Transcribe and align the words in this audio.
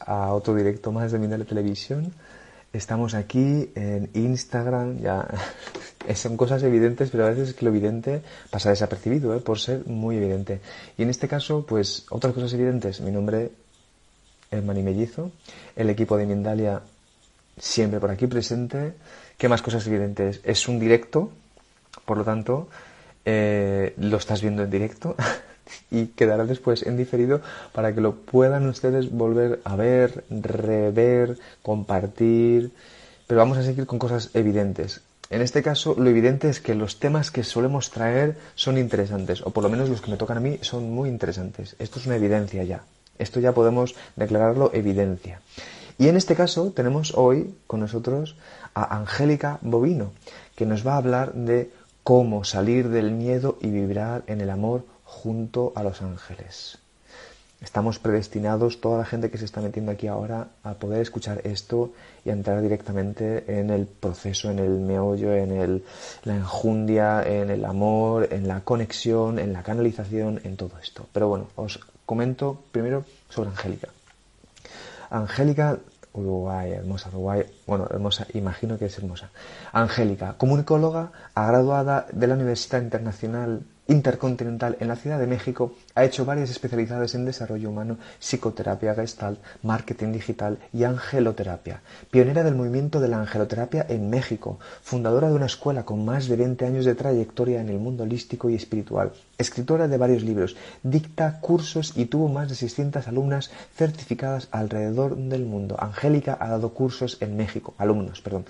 a 0.00 0.32
otro 0.32 0.54
directo 0.54 0.92
más 0.92 1.12
de 1.12 1.18
Mindale 1.18 1.44
Televisión. 1.44 2.12
Estamos 2.72 3.14
aquí 3.14 3.70
en 3.74 4.10
Instagram, 4.14 4.98
ya 5.00 5.26
son 6.14 6.36
cosas 6.36 6.62
evidentes, 6.62 7.10
pero 7.10 7.26
a 7.26 7.30
veces 7.30 7.48
es 7.50 7.54
que 7.54 7.64
lo 7.64 7.70
evidente 7.70 8.22
pasa 8.50 8.70
desapercibido, 8.70 9.34
¿eh? 9.34 9.40
por 9.40 9.58
ser 9.58 9.86
muy 9.86 10.16
evidente. 10.16 10.60
Y 10.96 11.02
en 11.02 11.10
este 11.10 11.26
caso, 11.26 11.64
pues 11.66 12.06
otras 12.10 12.32
cosas 12.32 12.52
evidentes. 12.52 13.00
Mi 13.00 13.10
nombre 13.10 13.50
es 14.50 14.64
Mani 14.64 14.82
Mellizo, 14.82 15.32
el 15.74 15.90
equipo 15.90 16.16
de 16.16 16.26
Mindalia 16.26 16.82
siempre 17.58 18.00
por 18.00 18.10
aquí 18.10 18.26
presente. 18.26 18.94
¿Qué 19.36 19.48
más 19.48 19.62
cosas 19.62 19.86
evidentes? 19.86 20.40
Es 20.44 20.68
un 20.68 20.78
directo, 20.78 21.30
por 22.04 22.18
lo 22.18 22.24
tanto, 22.24 22.68
eh, 23.24 23.94
lo 23.98 24.16
estás 24.16 24.42
viendo 24.42 24.62
en 24.62 24.70
directo. 24.70 25.16
y 25.90 26.06
quedará 26.06 26.44
después 26.44 26.82
en 26.82 26.96
diferido 26.96 27.40
para 27.72 27.94
que 27.94 28.00
lo 28.00 28.14
puedan 28.14 28.66
ustedes 28.68 29.10
volver 29.10 29.60
a 29.64 29.76
ver, 29.76 30.24
rever, 30.30 31.38
compartir. 31.62 32.72
Pero 33.26 33.38
vamos 33.40 33.58
a 33.58 33.62
seguir 33.62 33.86
con 33.86 33.98
cosas 33.98 34.30
evidentes. 34.34 35.02
En 35.30 35.42
este 35.42 35.62
caso, 35.62 35.94
lo 35.96 36.10
evidente 36.10 36.48
es 36.48 36.60
que 36.60 36.74
los 36.74 36.98
temas 36.98 37.30
que 37.30 37.44
solemos 37.44 37.90
traer 37.90 38.36
son 38.56 38.78
interesantes, 38.78 39.42
o 39.42 39.50
por 39.50 39.62
lo 39.62 39.70
menos 39.70 39.88
los 39.88 40.00
que 40.00 40.10
me 40.10 40.16
tocan 40.16 40.38
a 40.38 40.40
mí 40.40 40.58
son 40.60 40.90
muy 40.90 41.08
interesantes. 41.08 41.76
Esto 41.78 42.00
es 42.00 42.06
una 42.06 42.16
evidencia 42.16 42.64
ya. 42.64 42.82
Esto 43.16 43.38
ya 43.38 43.52
podemos 43.52 43.94
declararlo 44.16 44.72
evidencia. 44.74 45.40
Y 45.98 46.08
en 46.08 46.16
este 46.16 46.34
caso 46.34 46.72
tenemos 46.72 47.14
hoy 47.14 47.54
con 47.66 47.78
nosotros 47.78 48.34
a 48.74 48.96
Angélica 48.96 49.58
Bovino, 49.60 50.12
que 50.56 50.66
nos 50.66 50.84
va 50.84 50.94
a 50.94 50.96
hablar 50.96 51.34
de 51.34 51.70
cómo 52.02 52.42
salir 52.42 52.88
del 52.88 53.12
miedo 53.12 53.58
y 53.60 53.68
vibrar 53.68 54.24
en 54.26 54.40
el 54.40 54.50
amor 54.50 54.84
junto 55.10 55.72
a 55.74 55.82
los 55.82 56.00
ángeles. 56.02 56.78
Estamos 57.60 57.98
predestinados, 57.98 58.80
toda 58.80 58.98
la 58.98 59.04
gente 59.04 59.30
que 59.30 59.36
se 59.36 59.44
está 59.44 59.60
metiendo 59.60 59.92
aquí 59.92 60.06
ahora, 60.06 60.48
a 60.62 60.74
poder 60.74 61.02
escuchar 61.02 61.42
esto 61.44 61.92
y 62.24 62.30
a 62.30 62.32
entrar 62.32 62.62
directamente 62.62 63.58
en 63.58 63.68
el 63.68 63.86
proceso, 63.86 64.50
en 64.50 64.60
el 64.60 64.78
meollo, 64.78 65.34
en 65.34 65.52
el, 65.52 65.84
la 66.24 66.36
enjundia, 66.36 67.22
en 67.22 67.50
el 67.50 67.66
amor, 67.66 68.28
en 68.30 68.48
la 68.48 68.60
conexión, 68.60 69.38
en 69.38 69.52
la 69.52 69.62
canalización, 69.62 70.40
en 70.44 70.56
todo 70.56 70.78
esto. 70.80 71.06
Pero 71.12 71.28
bueno, 71.28 71.48
os 71.56 71.80
comento 72.06 72.62
primero 72.72 73.04
sobre 73.28 73.50
Angélica. 73.50 73.88
Angélica, 75.10 75.78
Uruguay, 76.14 76.72
hermosa 76.72 77.10
Uruguay, 77.10 77.44
bueno, 77.66 77.86
hermosa, 77.90 78.26
imagino 78.32 78.78
que 78.78 78.86
es 78.86 78.96
hermosa. 78.96 79.30
Angélica, 79.72 80.34
comunicóloga, 80.38 81.12
graduada 81.36 82.06
de 82.10 82.26
la 82.26 82.34
Universidad 82.34 82.80
Internacional 82.80 83.62
Intercontinental 83.90 84.76
en 84.78 84.86
la 84.86 84.94
Ciudad 84.94 85.18
de 85.18 85.26
México, 85.26 85.74
ha 85.96 86.04
hecho 86.04 86.24
varias 86.24 86.48
especialidades 86.48 87.16
en 87.16 87.24
desarrollo 87.24 87.70
humano, 87.70 87.98
psicoterapia 88.20 88.94
gestalt, 88.94 89.40
marketing 89.64 90.12
digital 90.12 90.58
y 90.72 90.84
angeloterapia. 90.84 91.80
Pionera 92.08 92.44
del 92.44 92.54
movimiento 92.54 93.00
de 93.00 93.08
la 93.08 93.18
angeloterapia 93.18 93.84
en 93.88 94.08
México, 94.08 94.60
fundadora 94.80 95.28
de 95.28 95.34
una 95.34 95.46
escuela 95.46 95.84
con 95.84 96.04
más 96.04 96.28
de 96.28 96.36
20 96.36 96.66
años 96.66 96.84
de 96.84 96.94
trayectoria 96.94 97.60
en 97.60 97.68
el 97.68 97.80
mundo 97.80 98.04
holístico 98.04 98.48
y 98.48 98.54
espiritual, 98.54 99.10
escritora 99.38 99.88
de 99.88 99.98
varios 99.98 100.22
libros, 100.22 100.54
dicta 100.84 101.40
cursos 101.40 101.94
y 101.96 102.04
tuvo 102.04 102.28
más 102.28 102.48
de 102.48 102.54
600 102.54 103.08
alumnas 103.08 103.50
certificadas 103.74 104.46
alrededor 104.52 105.16
del 105.16 105.46
mundo. 105.46 105.74
Angélica 105.80 106.38
ha 106.40 106.48
dado 106.48 106.74
cursos 106.74 107.18
en 107.20 107.36
México, 107.36 107.74
alumnos, 107.76 108.20
perdón. 108.20 108.44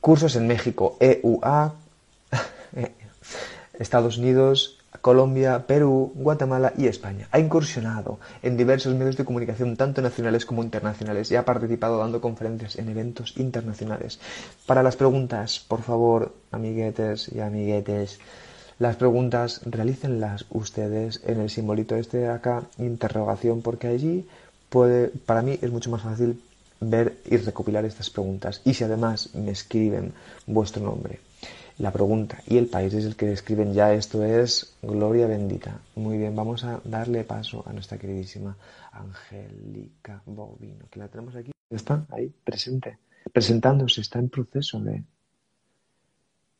Cursos 0.00 0.34
en 0.36 0.46
México, 0.46 0.96
EUA, 0.98 1.74
Estados 3.78 4.18
Unidos, 4.18 4.80
Colombia, 5.00 5.66
Perú, 5.66 6.12
Guatemala 6.14 6.72
y 6.76 6.86
España. 6.86 7.28
Ha 7.30 7.38
incursionado 7.38 8.18
en 8.42 8.56
diversos 8.56 8.94
medios 8.94 9.16
de 9.16 9.24
comunicación, 9.24 9.76
tanto 9.76 10.02
nacionales 10.02 10.44
como 10.44 10.62
internacionales, 10.62 11.30
y 11.30 11.36
ha 11.36 11.44
participado 11.44 11.98
dando 11.98 12.20
conferencias 12.20 12.76
en 12.76 12.88
eventos 12.88 13.34
internacionales. 13.36 14.18
Para 14.66 14.82
las 14.82 14.96
preguntas, 14.96 15.64
por 15.66 15.82
favor, 15.82 16.34
amiguetes 16.50 17.30
y 17.32 17.40
amiguetes, 17.40 18.18
las 18.78 18.96
preguntas 18.96 19.60
realícenlas 19.64 20.46
ustedes 20.50 21.22
en 21.26 21.40
el 21.40 21.50
simbolito 21.50 21.96
este 21.96 22.18
de 22.18 22.28
acá, 22.28 22.64
interrogación, 22.78 23.62
porque 23.62 23.88
allí 23.88 24.26
puede, 24.68 25.08
para 25.08 25.42
mí 25.42 25.58
es 25.60 25.70
mucho 25.70 25.90
más 25.90 26.02
fácil 26.02 26.42
ver 26.80 27.18
y 27.26 27.36
recopilar 27.36 27.84
estas 27.84 28.10
preguntas. 28.10 28.62
Y 28.64 28.74
si 28.74 28.84
además 28.84 29.34
me 29.34 29.50
escriben 29.50 30.12
vuestro 30.46 30.82
nombre, 30.82 31.20
la 31.80 31.90
pregunta 31.90 32.42
y 32.46 32.58
el 32.58 32.66
país 32.66 32.92
es 32.92 33.06
el 33.06 33.16
que 33.16 33.26
describen 33.26 33.72
ya 33.72 33.94
esto 33.94 34.22
es 34.22 34.76
gloria 34.82 35.26
bendita. 35.26 35.80
Muy 35.96 36.18
bien, 36.18 36.36
vamos 36.36 36.62
a 36.64 36.80
darle 36.84 37.24
paso 37.24 37.64
a 37.66 37.72
nuestra 37.72 37.96
queridísima 37.96 38.54
Angélica 38.92 40.22
Bovino, 40.26 40.84
que 40.90 40.98
la 40.98 41.08
tenemos 41.08 41.34
aquí. 41.34 41.52
Está 41.70 42.04
ahí, 42.10 42.30
presente, 42.44 42.98
presentándose, 43.32 44.02
está 44.02 44.18
en 44.18 44.28
proceso 44.28 44.78
de... 44.80 45.02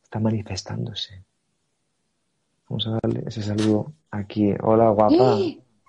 está 0.03 0.19
manifestándose. 0.19 1.23
Vamos 2.67 2.87
a 2.87 2.99
darle 3.01 3.23
ese 3.27 3.43
saludo 3.43 3.93
aquí. 4.09 4.53
Hola, 4.63 4.89
guapa. 4.89 5.37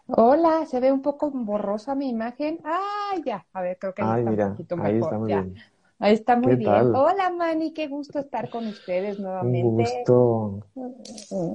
Hola, 0.09 0.67
se 0.67 0.79
ve 0.79 0.93
un 0.93 1.01
poco 1.01 1.31
borrosa 1.31 1.95
mi 1.95 2.11
imagen. 2.11 2.61
Ah, 2.65 3.15
ya. 3.25 3.47
A 3.55 3.63
ver, 3.63 3.79
creo 3.79 3.95
que 3.95 4.03
ahí 4.03 4.25
está 4.27 4.47
un 4.47 4.51
poquito 4.51 4.77
mejor. 4.77 4.91
Ahí 4.91 5.01
está 5.01 5.19
muy 5.19 5.27
bien. 5.29 5.55
Ahí 6.03 6.15
está 6.15 6.35
muy 6.35 6.57
bien. 6.57 6.93
Hola, 6.97 7.31
Mani, 7.31 7.73
qué 7.73 7.87
gusto 7.87 8.19
estar 8.19 8.51
con 8.51 8.67
ustedes 8.67 9.21
nuevamente. 9.21 9.69
Un 9.69 9.77
gusto, 9.77 10.67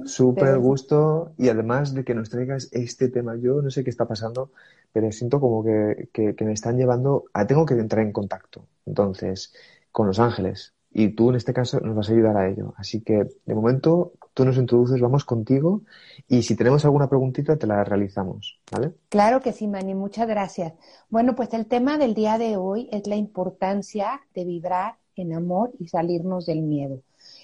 súper 0.06 0.58
gusto. 0.58 1.32
Y 1.36 1.50
además 1.50 1.92
de 1.92 2.02
que 2.02 2.14
nos 2.14 2.30
traigas 2.30 2.70
este 2.72 3.10
tema, 3.10 3.36
yo 3.36 3.60
no 3.60 3.70
sé 3.70 3.84
qué 3.84 3.90
está 3.90 4.08
pasando, 4.08 4.50
pero 4.90 5.12
siento 5.12 5.38
como 5.38 5.62
que, 5.62 6.08
que, 6.14 6.44
me 6.46 6.54
están 6.54 6.78
llevando 6.78 7.24
a. 7.34 7.46
Tengo 7.46 7.66
que 7.66 7.74
entrar 7.74 8.02
en 8.02 8.12
contacto, 8.12 8.66
entonces, 8.86 9.52
con 9.92 10.06
los 10.06 10.18
ángeles. 10.18 10.72
Y 10.98 11.10
tú, 11.10 11.30
en 11.30 11.36
este 11.36 11.52
caso, 11.52 11.78
nos 11.78 11.94
vas 11.94 12.08
a 12.08 12.12
ayudar 12.12 12.36
a 12.36 12.48
ello. 12.48 12.74
Así 12.76 13.02
que, 13.02 13.28
de 13.46 13.54
momento, 13.54 14.14
tú 14.34 14.44
nos 14.44 14.56
introduces, 14.56 15.00
vamos 15.00 15.24
contigo 15.24 15.82
y 16.26 16.42
si 16.42 16.56
tenemos 16.56 16.84
alguna 16.84 17.08
preguntita 17.08 17.56
te 17.56 17.68
la 17.68 17.84
realizamos, 17.84 18.58
¿vale? 18.72 18.94
Claro 19.08 19.40
que 19.40 19.52
sí, 19.52 19.68
Mani, 19.68 19.94
muchas 19.94 20.26
gracias. 20.26 20.72
Bueno, 21.08 21.36
pues 21.36 21.54
el 21.54 21.66
tema 21.66 21.98
del 21.98 22.14
día 22.14 22.36
de 22.36 22.56
hoy 22.56 22.88
es 22.90 23.06
la 23.06 23.14
importancia 23.14 24.20
de 24.34 24.44
vibrar 24.44 24.96
en 25.14 25.34
amor 25.34 25.70
y 25.78 25.86
salirnos 25.86 26.46
del 26.46 26.62
miedo. 26.62 27.00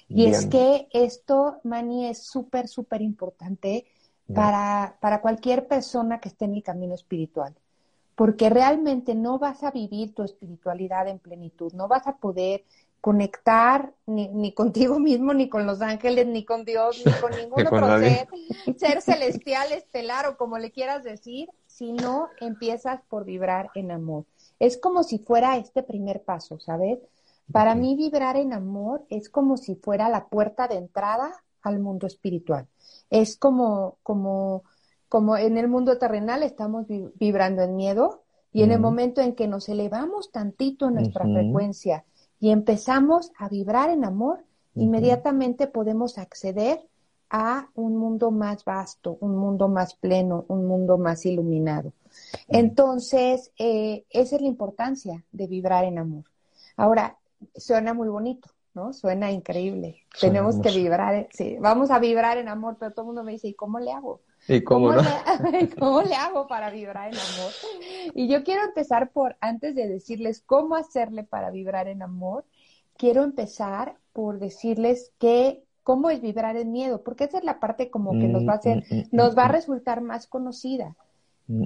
Y 0.08 0.26
es 0.26 0.46
que 0.46 0.88
esto, 0.92 1.60
Mani, 1.62 2.08
es 2.08 2.24
súper, 2.24 2.66
súper 2.66 3.02
importante 3.02 3.86
para, 4.34 4.96
para 5.00 5.20
cualquier 5.20 5.68
persona 5.68 6.18
que 6.18 6.28
esté 6.28 6.46
en 6.46 6.54
el 6.54 6.64
camino 6.64 6.94
espiritual 6.94 7.54
porque 8.14 8.48
realmente 8.48 9.14
no 9.14 9.38
vas 9.38 9.62
a 9.62 9.70
vivir 9.70 10.14
tu 10.14 10.22
espiritualidad 10.22 11.08
en 11.08 11.18
plenitud, 11.18 11.72
no 11.72 11.88
vas 11.88 12.06
a 12.06 12.16
poder 12.16 12.64
conectar 13.04 13.92
ni, 14.06 14.28
ni, 14.28 14.54
contigo 14.54 14.98
mismo, 14.98 15.34
ni 15.34 15.50
con 15.50 15.66
los 15.66 15.82
ángeles, 15.82 16.26
ni 16.26 16.42
con 16.46 16.64
Dios, 16.64 17.02
ni 17.04 17.12
con 17.12 17.32
ningún 17.32 17.66
otro 17.66 17.98
ser, 17.98 18.26
ser 18.78 19.02
celestial, 19.02 19.72
estelar 19.72 20.26
o 20.26 20.38
como 20.38 20.56
le 20.56 20.72
quieras 20.72 21.04
decir, 21.04 21.50
si 21.66 21.92
no 21.92 22.28
empiezas 22.40 23.02
por 23.10 23.26
vibrar 23.26 23.68
en 23.74 23.90
amor. 23.90 24.24
Es 24.58 24.78
como 24.78 25.02
si 25.02 25.18
fuera 25.18 25.58
este 25.58 25.82
primer 25.82 26.22
paso, 26.22 26.58
¿sabes? 26.58 26.98
Para 27.52 27.74
mí 27.74 27.94
vibrar 27.94 28.38
en 28.38 28.54
amor 28.54 29.04
es 29.10 29.28
como 29.28 29.58
si 29.58 29.74
fuera 29.74 30.08
la 30.08 30.28
puerta 30.28 30.66
de 30.66 30.76
entrada 30.76 31.30
al 31.60 31.80
mundo 31.80 32.06
espiritual. 32.06 32.68
Es 33.10 33.36
como, 33.36 33.98
como, 34.02 34.62
como 35.10 35.36
en 35.36 35.58
el 35.58 35.68
mundo 35.68 35.98
terrenal 35.98 36.42
estamos 36.42 36.86
vibrando 37.16 37.60
en 37.64 37.76
miedo 37.76 38.22
y 38.50 38.62
en 38.62 38.72
el 38.72 38.80
momento 38.80 39.20
en 39.20 39.34
que 39.34 39.46
nos 39.46 39.68
elevamos 39.68 40.32
tantito 40.32 40.88
en 40.88 40.94
nuestra 40.94 41.24
frecuencia, 41.24 42.06
y 42.44 42.50
empezamos 42.50 43.32
a 43.38 43.48
vibrar 43.48 43.88
en 43.88 44.04
amor, 44.04 44.44
inmediatamente 44.74 45.66
podemos 45.66 46.18
acceder 46.18 46.86
a 47.30 47.70
un 47.74 47.96
mundo 47.96 48.30
más 48.30 48.66
vasto, 48.66 49.16
un 49.20 49.34
mundo 49.34 49.66
más 49.68 49.94
pleno, 49.94 50.44
un 50.48 50.66
mundo 50.66 50.98
más 50.98 51.24
iluminado. 51.24 51.94
Entonces, 52.46 53.50
eh, 53.58 54.04
esa 54.10 54.36
es 54.36 54.42
la 54.42 54.48
importancia 54.48 55.24
de 55.32 55.46
vibrar 55.46 55.84
en 55.84 55.96
amor. 55.96 56.24
Ahora, 56.76 57.16
suena 57.56 57.94
muy 57.94 58.08
bonito, 58.10 58.50
¿no? 58.74 58.92
Suena 58.92 59.32
increíble. 59.32 60.02
Tenemos 60.20 60.58
que 60.58 60.70
vibrar, 60.70 61.28
sí, 61.32 61.56
vamos 61.58 61.90
a 61.90 61.98
vibrar 61.98 62.36
en 62.36 62.48
amor, 62.50 62.76
pero 62.78 62.92
todo 62.92 63.04
el 63.04 63.06
mundo 63.06 63.24
me 63.24 63.32
dice, 63.32 63.48
¿y 63.48 63.54
cómo 63.54 63.80
le 63.80 63.90
hago? 63.90 64.20
¿Y 64.48 64.62
cómo, 64.62 64.92
Le, 64.92 65.02
¿Cómo 65.78 66.02
le 66.02 66.14
hago 66.14 66.46
para 66.46 66.70
vibrar 66.70 67.12
en 67.12 67.18
amor? 67.18 67.52
Y 68.14 68.28
yo 68.28 68.44
quiero 68.44 68.62
empezar 68.64 69.10
por, 69.10 69.36
antes 69.40 69.74
de 69.74 69.88
decirles 69.88 70.42
cómo 70.44 70.76
hacerle 70.76 71.24
para 71.24 71.50
vibrar 71.50 71.88
en 71.88 72.02
amor, 72.02 72.44
quiero 72.96 73.22
empezar 73.24 73.96
por 74.12 74.38
decirles 74.38 75.12
que 75.18 75.62
cómo 75.82 76.10
es 76.10 76.20
vibrar 76.20 76.56
en 76.56 76.72
miedo, 76.72 77.02
porque 77.02 77.24
esa 77.24 77.38
es 77.38 77.44
la 77.44 77.60
parte 77.60 77.90
como 77.90 78.12
que 78.12 78.28
nos 78.28 78.46
va 78.46 78.52
a 78.52 78.56
hacer, 78.56 78.84
mm, 78.90 78.94
mm, 78.94 78.98
mm, 78.98 79.08
nos 79.12 79.36
va 79.36 79.44
a 79.44 79.48
resultar 79.48 80.00
más 80.00 80.26
conocida. 80.26 80.96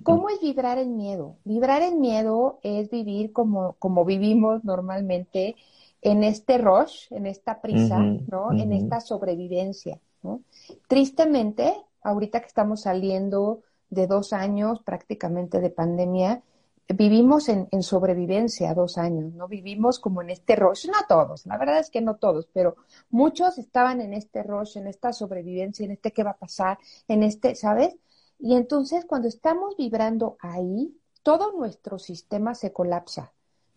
¿Cómo 0.03 0.29
es 0.29 0.41
vibrar 0.41 0.79
en 0.79 0.97
miedo? 0.97 1.37
Vibrar 1.45 1.83
en 1.83 2.01
miedo 2.01 2.59
es 2.65 2.91
vivir 2.91 3.33
como, 3.33 3.77
como 3.79 4.05
vivimos 4.05 4.65
normalmente 4.65 5.55
en 6.03 6.25
este 6.25 6.59
rush, 6.59 7.07
en 7.11 7.27
esta 7.27 7.61
prisa, 7.61 8.01
¿no? 8.01 8.51
En 8.53 8.73
esta 8.73 9.01
sobrevivencia, 9.01 10.01
¿no? 10.25 10.41
Tristemente, 10.89 11.75
ahorita 12.03 12.41
que 12.41 12.47
estamos 12.47 12.83
saliendo 12.83 13.63
de 13.91 14.07
dos 14.07 14.33
años 14.33 14.81
prácticamente 14.83 15.61
de 15.61 15.71
pandemia, 15.71 16.43
vivimos 16.89 17.49
en, 17.49 17.83
sobrevivencia 17.83 18.75
dos 18.75 18.97
años, 18.97 19.35
¿no? 19.35 19.47
Vivimos 19.47 19.99
como 19.99 20.23
en 20.23 20.31
este 20.31 20.57
rush, 20.57 20.87
no 20.87 20.99
todos, 21.07 21.45
la 21.47 21.59
verdad 21.59 21.79
es 21.79 21.91
que 21.91 22.01
no 22.01 22.17
todos, 22.17 22.49
pero 22.53 22.77
muchos 23.11 23.59
estaban 23.59 24.01
en 24.01 24.15
este 24.15 24.43
rush, 24.43 24.79
en 24.79 24.87
esta 24.87 25.13
sobrevivencia, 25.13 25.85
en 25.85 25.93
este 25.93 26.13
qué 26.13 26.23
va 26.23 26.31
a 26.31 26.39
pasar, 26.39 26.79
en 27.07 27.23
este, 27.23 27.55
¿sabes? 27.55 27.97
Y 28.39 28.55
entonces 28.55 29.05
cuando 29.05 29.29
estamos 29.29 29.77
vibrando 29.77 30.37
ahí, 30.41 30.97
todo 31.23 31.53
nuestro 31.53 31.99
sistema 31.99 32.55
se 32.55 32.73
colapsa, 32.73 33.33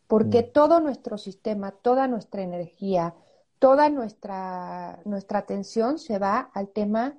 porque 0.07 0.43
mm. 0.43 0.51
todo 0.53 0.79
nuestro 0.79 1.17
sistema, 1.17 1.71
toda 1.71 2.07
nuestra 2.07 2.43
energía, 2.43 3.13
toda 3.59 3.89
nuestra, 3.89 5.01
nuestra 5.03 5.39
atención 5.39 5.99
se 5.99 6.17
va 6.17 6.49
al 6.53 6.69
tema 6.69 7.17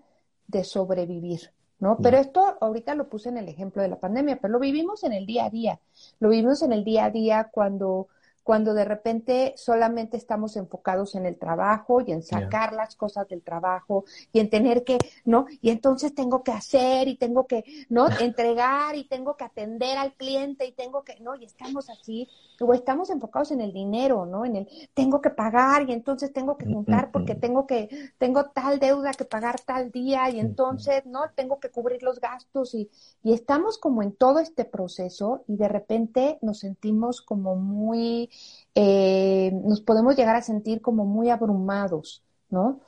de 0.53 0.65
sobrevivir. 0.65 1.51
¿no? 1.81 1.99
Pero 2.01 2.19
esto 2.19 2.57
ahorita 2.61 2.95
lo 2.95 3.09
puse 3.09 3.29
en 3.29 3.39
el 3.39 3.49
ejemplo 3.49 3.83
de 3.83 3.89
la 3.89 3.99
pandemia, 3.99 4.39
pero 4.41 4.53
lo 4.53 4.61
vivimos 4.61 5.03
en 5.03 5.13
el 5.13 5.27
día 5.27 5.47
a 5.47 5.51
día. 5.51 5.81
Lo 6.21 6.29
vivimos 6.29 6.63
en 6.63 6.73
el 6.73 6.85
día 6.85 7.07
a 7.07 7.11
día 7.11 7.49
cuando 7.51 8.07
cuando 8.43 8.75
de 8.75 8.85
repente 8.85 9.55
solamente 9.57 10.17
estamos 10.17 10.57
enfocados 10.57 11.15
en 11.15 11.27
el 11.27 11.39
trabajo 11.39 12.01
y 12.01 12.13
en 12.13 12.23
sacar 12.23 12.73
las 12.73 12.97
cosas 12.97 13.29
del 13.29 13.43
trabajo 13.43 14.05
y 14.33 14.41
en 14.41 14.51
tener 14.51 14.85
que, 14.85 14.99
¿no? 15.25 15.47
Y 15.61 15.71
entonces 15.71 16.15
tengo 16.15 16.43
que 16.43 16.53
hacer 16.53 17.09
y 17.09 17.17
tengo 17.17 17.47
que, 17.47 17.65
¿no? 17.89 18.07
Entregar 18.21 18.97
y 18.97 19.05
tengo 19.05 19.37
que 19.37 19.45
atender 19.45 19.97
al 19.97 20.15
cliente 20.15 20.67
y 20.67 20.73
tengo 20.73 21.05
que, 21.05 21.21
¿no? 21.21 21.37
Y 21.37 21.45
estamos 21.45 21.89
así, 21.89 22.29
o 22.61 22.75
estamos 22.75 23.11
enfocados 23.11 23.53
en 23.53 23.61
el 23.61 23.73
dinero, 23.73 24.27
¿no? 24.27 24.45
En 24.45 24.57
el, 24.57 24.69
tengo 24.95 25.21
que 25.21 25.31
pagar 25.31 25.89
y 25.89 25.93
entonces 25.93 26.33
tengo 26.33 26.57
que 26.57 26.67
juntar 26.67 27.11
porque 27.13 27.35
tengo 27.35 27.67
que, 27.67 28.11
tengo 28.19 28.47
tal 28.47 28.79
deuda 28.79 29.13
que 29.13 29.25
pagar 29.25 29.61
tal 29.61 29.91
día 29.91 30.31
y 30.31 30.41
entonces, 30.41 31.07
¿no? 31.07 31.21
Tengo 31.35 31.61
que 31.61 31.71
cubrir 31.71 32.03
los 32.03 32.21
gastos 32.21 32.75
y, 32.75 32.91
y 33.23 33.33
estamos 33.33 33.79
como 33.79 34.03
en 34.03 34.13
todo 34.13 34.41
este 34.41 34.65
proceso 34.65 35.45
y 35.47 35.57
de 35.57 35.69
repente 35.69 36.39
nos 36.43 36.59
sentimos 36.61 37.23
como 37.23 37.57
muy 37.57 38.31
eh, 38.75 39.53
nos 39.65 39.81
podemos 39.81 40.17
llegar 40.17 40.37
a 40.37 40.43
sentir 40.43 40.81
como 40.81 41.05
muy 41.05 41.31
abrumados, 41.31 42.23
¿no? 42.51 42.81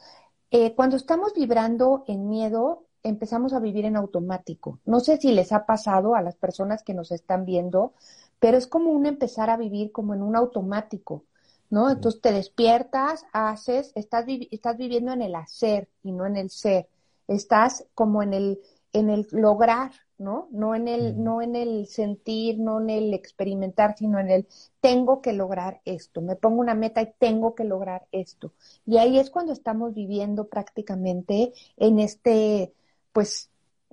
Eh, 0.50 0.75
cuando 0.75 0.96
estamos 0.96 1.35
vibrando 1.35 2.05
en 2.06 2.29
miedo, 2.29 2.85
empezamos 3.02 3.52
a 3.52 3.61
vivir 3.61 3.85
en 3.85 3.96
automático. 3.96 4.81
No 4.87 5.00
sé 5.00 5.19
si 5.19 5.32
les 5.32 5.52
ha 5.52 5.67
pasado 5.67 6.14
a 6.14 6.23
las 6.23 6.37
personas 6.37 6.82
que 6.82 6.94
nos 6.94 7.12
están 7.12 7.44
viendo, 7.44 7.93
pero 8.41 8.56
es 8.56 8.67
como 8.67 8.91
un 8.93 9.06
empezar 9.06 9.50
a 9.50 9.56
vivir 9.56 9.93
como 9.93 10.14
en 10.14 10.23
un 10.23 10.37
automático, 10.37 11.25
¿no? 11.70 11.90
Entonces 11.90 12.20
te 12.20 12.32
despiertas, 12.32 13.26
haces, 13.32 13.93
estás, 13.94 14.25
estás 14.50 14.76
viviendo 14.76 15.12
en 15.12 15.23
el 15.23 15.35
hacer 15.35 15.88
y 16.02 16.12
no 16.12 16.26
en 16.26 16.37
el 16.37 16.50
ser. 16.50 16.88
Estás 17.29 17.87
como 17.94 18.23
en 18.23 18.32
el, 18.35 18.61
en 18.93 19.11
el 19.11 19.26
lograr, 19.32 19.93
¿no? 20.19 20.49
No 20.50 20.75
en 20.75 20.88
el, 20.88 21.22
no 21.22 21.43
en 21.43 21.56
el 21.56 21.87
sentir, 21.87 22.58
no 22.58 22.81
en 22.81 22.90
el 22.90 23.14
experimentar, 23.14 23.96
sino 23.96 24.19
en 24.19 24.31
el 24.31 24.46
tengo 24.81 25.20
que 25.20 25.32
lograr 25.32 25.81
esto, 25.84 26.20
me 26.20 26.37
pongo 26.37 26.61
una 26.61 26.75
meta 26.75 27.02
y 27.02 27.12
tengo 27.19 27.55
que 27.55 27.64
lograr 27.64 28.06
esto. 28.12 28.52
Y 28.87 28.99
ahí 28.99 29.19
es 29.19 29.31
cuando 29.31 29.52
estamos 29.52 29.94
viviendo 29.94 30.49
prácticamente 30.49 31.52
en 31.76 31.99
este, 31.99 32.72
pues, 33.12 33.50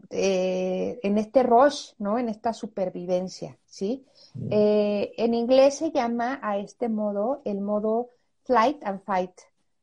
eh, 0.09 0.99
en 1.03 1.17
este 1.17 1.43
rush, 1.43 1.91
¿no? 1.99 2.17
En 2.17 2.29
esta 2.29 2.53
supervivencia, 2.53 3.57
¿sí? 3.65 4.05
Eh, 4.49 5.13
en 5.17 5.33
inglés 5.33 5.75
se 5.77 5.91
llama 5.91 6.39
a 6.41 6.57
este 6.57 6.89
modo 6.89 7.41
el 7.45 7.61
modo 7.61 8.09
flight 8.43 8.83
and 8.83 9.01
fight, 9.03 9.31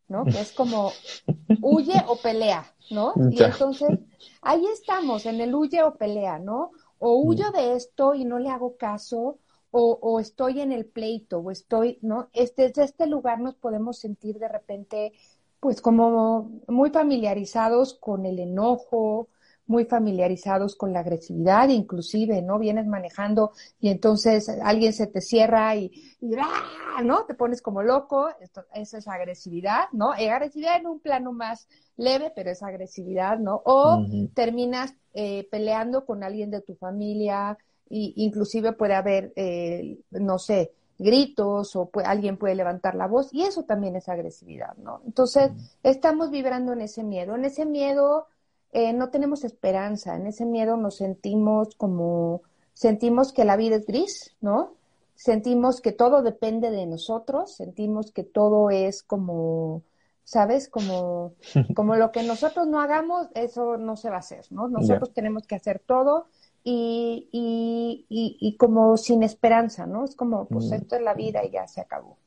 ¿no? 0.08 0.24
Que 0.24 0.40
es 0.40 0.52
como 0.52 0.92
huye 1.62 1.94
o 2.06 2.16
pelea, 2.16 2.74
¿no? 2.90 3.14
Y 3.30 3.42
entonces 3.42 3.98
ahí 4.42 4.64
estamos, 4.72 5.26
en 5.26 5.40
el 5.40 5.54
huye 5.54 5.82
o 5.82 5.94
pelea, 5.94 6.38
¿no? 6.38 6.72
O 6.98 7.16
huyo 7.22 7.50
de 7.52 7.74
esto 7.74 8.14
y 8.14 8.24
no 8.24 8.38
le 8.38 8.48
hago 8.48 8.76
caso, 8.76 9.38
o, 9.70 9.98
o 10.00 10.20
estoy 10.20 10.60
en 10.60 10.72
el 10.72 10.86
pleito, 10.86 11.38
o 11.38 11.50
estoy, 11.50 11.98
¿no? 12.02 12.28
Este, 12.32 12.62
desde 12.68 12.84
este 12.84 13.06
lugar 13.06 13.40
nos 13.40 13.54
podemos 13.54 13.98
sentir 13.98 14.38
de 14.38 14.48
repente, 14.48 15.12
pues 15.60 15.80
como 15.80 16.50
muy 16.66 16.90
familiarizados 16.90 17.94
con 17.94 18.26
el 18.26 18.38
enojo, 18.38 19.28
muy 19.68 19.84
familiarizados 19.84 20.74
con 20.74 20.92
la 20.92 21.00
agresividad, 21.00 21.68
inclusive, 21.68 22.42
¿no? 22.42 22.58
Vienes 22.58 22.86
manejando 22.86 23.52
y 23.80 23.90
entonces 23.90 24.48
alguien 24.48 24.92
se 24.92 25.06
te 25.06 25.20
cierra 25.20 25.76
y, 25.76 25.92
¡ah! 26.40 27.02
¿no? 27.04 27.24
Te 27.26 27.34
pones 27.34 27.62
como 27.62 27.82
loco, 27.82 28.28
Esto, 28.40 28.64
esa 28.74 28.98
es 28.98 29.06
agresividad, 29.06 29.84
¿no? 29.92 30.14
Es 30.14 30.28
agresividad 30.30 30.76
en 30.76 30.86
un 30.88 30.98
plano 30.98 31.32
más 31.32 31.68
leve, 31.96 32.32
pero 32.34 32.50
es 32.50 32.62
agresividad, 32.62 33.38
¿no? 33.38 33.62
O 33.64 34.04
terminas 34.34 34.94
eh, 35.14 35.46
peleando 35.50 36.04
con 36.04 36.24
alguien 36.24 36.50
de 36.50 36.62
tu 36.62 36.74
familia, 36.74 37.56
y 37.90 38.14
inclusive 38.16 38.72
puede 38.72 38.94
haber, 38.94 39.32
eh, 39.36 39.98
no 40.10 40.38
sé, 40.38 40.72
gritos 40.98 41.76
o 41.76 41.90
alguien 42.04 42.36
puede 42.36 42.54
levantar 42.56 42.94
la 42.94 43.06
voz 43.06 43.32
y 43.32 43.42
eso 43.42 43.62
también 43.62 43.94
es 43.96 44.08
agresividad, 44.08 44.76
¿no? 44.78 45.00
Entonces, 45.06 45.52
estamos 45.82 46.30
vibrando 46.30 46.72
en 46.72 46.80
ese 46.80 47.04
miedo, 47.04 47.34
en 47.36 47.44
ese 47.44 47.66
miedo 47.66 48.26
eh, 48.72 48.92
no 48.92 49.10
tenemos 49.10 49.44
esperanza, 49.44 50.16
en 50.16 50.26
ese 50.26 50.44
miedo 50.44 50.76
nos 50.76 50.96
sentimos 50.96 51.74
como, 51.76 52.42
sentimos 52.74 53.32
que 53.32 53.44
la 53.44 53.56
vida 53.56 53.76
es 53.76 53.86
gris, 53.86 54.36
¿no? 54.40 54.74
Sentimos 55.14 55.80
que 55.80 55.92
todo 55.92 56.22
depende 56.22 56.70
de 56.70 56.86
nosotros, 56.86 57.54
sentimos 57.54 58.12
que 58.12 58.24
todo 58.24 58.70
es 58.70 59.02
como, 59.02 59.82
¿sabes? 60.22 60.68
Como, 60.68 61.32
como 61.74 61.96
lo 61.96 62.12
que 62.12 62.22
nosotros 62.22 62.66
no 62.66 62.80
hagamos, 62.80 63.28
eso 63.34 63.78
no 63.78 63.96
se 63.96 64.10
va 64.10 64.16
a 64.16 64.20
hacer, 64.20 64.44
¿no? 64.50 64.68
Nosotros 64.68 65.12
tenemos 65.14 65.46
que 65.46 65.54
hacer 65.54 65.78
todo 65.78 66.26
y, 66.62 67.28
y, 67.32 68.36
y, 68.38 68.56
como 68.56 68.98
sin 68.98 69.22
esperanza, 69.22 69.86
¿no? 69.86 70.04
Es 70.04 70.14
como, 70.14 70.46
pues 70.46 70.66
mm. 70.66 70.74
esto 70.74 70.96
es 70.96 71.02
la 71.02 71.14
vida 71.14 71.44
y 71.44 71.50
ya 71.50 71.66
se 71.66 71.80
acabó. 71.80 72.18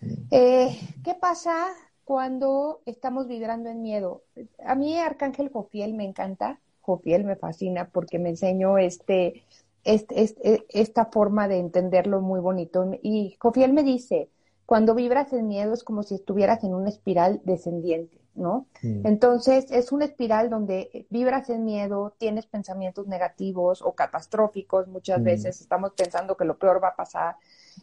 Mm. 0.00 0.12
Eh, 0.32 0.80
¿Qué 1.04 1.14
pasa 1.14 1.68
cuando 2.08 2.80
estamos 2.86 3.28
vibrando 3.28 3.68
en 3.68 3.82
miedo. 3.82 4.22
A 4.64 4.74
mí 4.74 4.98
Arcángel 4.98 5.50
Jofiel 5.50 5.92
me 5.92 6.04
encanta, 6.04 6.58
Jofiel 6.80 7.22
me 7.24 7.36
fascina 7.36 7.90
porque 7.92 8.18
me 8.18 8.30
enseñó 8.30 8.78
este, 8.78 9.44
este, 9.84 10.22
este, 10.22 10.64
esta 10.70 11.04
forma 11.04 11.48
de 11.48 11.58
entenderlo 11.58 12.22
muy 12.22 12.40
bonito. 12.40 12.90
Y 13.02 13.36
Jofiel 13.38 13.74
me 13.74 13.82
dice, 13.82 14.30
cuando 14.64 14.94
vibras 14.94 15.34
en 15.34 15.48
miedo 15.48 15.74
es 15.74 15.84
como 15.84 16.02
si 16.02 16.14
estuvieras 16.14 16.64
en 16.64 16.72
una 16.72 16.88
espiral 16.88 17.42
descendiente, 17.44 18.18
¿no? 18.34 18.68
Entonces 18.82 19.70
es 19.70 19.92
una 19.92 20.06
espiral 20.06 20.48
donde 20.48 21.06
vibras 21.10 21.50
en 21.50 21.66
miedo, 21.66 22.14
tienes 22.16 22.46
pensamientos 22.46 23.06
negativos 23.06 23.82
o 23.82 23.92
catastróficos, 23.92 24.88
muchas 24.88 25.22
veces 25.22 25.60
estamos 25.60 25.92
pensando 25.92 26.38
que 26.38 26.46
lo 26.46 26.56
peor 26.56 26.82
va 26.82 26.88
a 26.88 26.96
pasar 26.96 27.36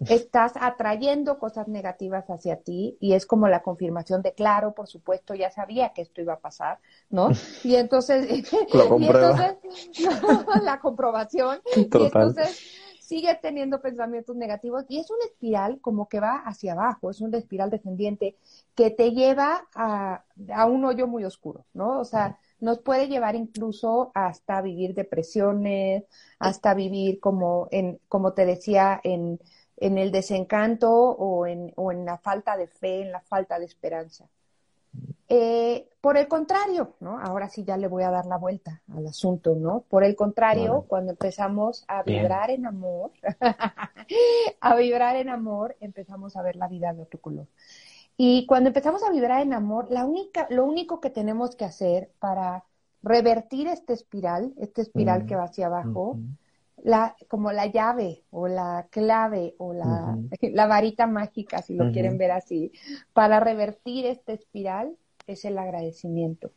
estás 0.10 0.54
atrayendo 0.60 1.40
cosas 1.40 1.68
negativas 1.68 2.26
hacia 2.30 2.58
ti 2.58 2.98
y 3.00 3.14
es 3.14 3.26
como 3.26 3.48
la 3.48 3.62
confirmación 3.62 4.22
de, 4.22 4.34
claro, 4.34 4.74
por 4.74 4.88
supuesto, 4.88 5.34
ya 5.36 5.52
sabía 5.52 5.94
que 5.94 6.02
esto 6.02 6.22
iba 6.22 6.34
a 6.34 6.40
pasar, 6.40 6.80
¿no? 7.10 7.30
Y 7.64 7.76
entonces, 7.76 8.28
la 10.64 10.80
comprobación, 10.80 11.60
y 11.76 11.82
entonces 11.82 12.82
sigue 13.06 13.38
teniendo 13.40 13.82
pensamientos 13.82 14.36
negativos 14.36 14.86
y 14.90 15.00
es 15.00 15.10
una 15.12 15.26
espiral 15.26 15.80
como 15.80 16.10
que 16.10 16.20
va 16.20 16.38
hacia 16.46 16.74
abajo, 16.74 17.12
es 17.12 17.22
una 17.22 17.38
espiral 17.38 17.70
descendiente 17.70 18.36
que 18.74 18.90
te 18.90 19.12
lleva 19.12 19.68
a, 19.76 20.24
a 20.54 20.66
un 20.66 20.86
hoyo 20.86 21.08
muy 21.08 21.24
oscuro, 21.24 21.66
¿no? 21.74 22.00
O 22.00 22.06
sea, 22.06 22.40
nos 22.60 22.80
puede 22.80 23.08
llevar 23.08 23.36
incluso 23.36 24.12
hasta 24.16 24.62
vivir 24.62 24.96
depresiones, 24.96 26.06
hasta 26.40 26.74
vivir 26.74 27.20
como 27.20 27.68
en, 27.72 28.00
como 28.08 28.34
te 28.34 28.46
decía, 28.46 29.00
en 29.04 29.40
en 29.78 29.98
el 29.98 30.12
desencanto 30.12 30.92
o 30.92 31.46
en, 31.48 31.74
o 31.76 31.92
en 31.92 32.06
la 32.06 32.18
falta 32.18 32.58
de 32.58 32.68
fe, 32.68 33.02
en 33.02 33.12
la 33.12 33.22
falta 33.22 33.60
de 33.60 33.66
esperanza. 33.66 34.26
Eh, 35.28 35.90
por 36.02 36.18
el 36.18 36.28
contrario, 36.28 36.94
¿no? 37.00 37.20
Ahora 37.20 37.50
sí 37.50 37.64
ya 37.64 37.78
le 37.78 37.88
voy 37.88 38.04
a 38.04 38.12
dar 38.12 38.28
la 38.28 38.38
vuelta 38.38 38.82
al 38.96 39.08
asunto, 39.08 39.56
¿no? 39.56 39.84
Por 39.90 40.04
el 40.04 40.16
contrario, 40.16 40.86
cuando 40.88 41.12
empezamos 41.12 41.84
a 41.88 42.04
vibrar 42.04 42.52
en 42.52 42.68
amor, 42.68 43.12
a 44.62 44.76
vibrar 44.76 45.16
en 45.16 45.30
amor, 45.30 45.76
empezamos 45.80 46.38
a 46.38 46.44
ver 46.44 46.56
la 46.56 46.68
vida 46.68 46.94
de 46.94 47.02
otro 47.02 47.20
color. 47.20 47.48
Y 48.18 48.46
cuando 48.46 48.70
empezamos 48.70 49.04
a 49.04 49.10
vibrar 49.10 49.42
en 49.42 49.54
amor, 49.54 49.88
la 49.90 50.06
única, 50.06 50.48
lo 50.52 50.64
único 50.64 51.02
que 51.02 51.10
tenemos 51.10 51.56
que 51.56 51.66
hacer 51.66 52.12
para 52.20 52.64
revertir 53.02 53.68
este 53.68 53.94
espiral, 53.94 54.54
este 54.58 54.84
espiral 54.84 55.24
mm. 55.24 55.26
que 55.26 55.36
va 55.36 55.44
hacia 55.46 55.66
abajo, 55.66 56.20
la, 56.84 57.16
como 57.28 57.52
la 57.52 57.68
llave 57.68 58.24
o 58.32 58.48
la 58.48 58.88
clave 58.90 59.56
o 59.58 59.74
la, 59.74 60.18
la 60.42 60.68
varita 60.68 61.08
mágica, 61.08 61.62
si 61.62 61.76
lo 61.76 61.92
quieren 61.92 62.18
ver 62.18 62.32
así, 62.32 62.72
para 63.14 63.40
revertir 63.40 64.06
esta 64.06 64.34
espiral 64.34 64.96
es 65.28 65.46
el 65.46 65.58
agradecimiento, 65.58 66.52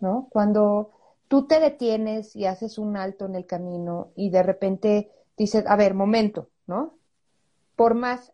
¿no? 0.00 0.28
Cuando 0.30 0.92
tú 1.28 1.46
te 1.46 1.60
detienes 1.60 2.36
y 2.36 2.46
haces 2.46 2.78
un 2.78 2.96
alto 2.96 3.26
en 3.26 3.34
el 3.34 3.46
camino 3.46 4.10
y 4.14 4.30
de 4.30 4.42
repente 4.42 5.10
dices, 5.36 5.64
a 5.66 5.76
ver, 5.76 5.94
momento, 5.94 6.48
¿no? 6.66 6.94
Por 7.74 7.94
más 7.94 8.32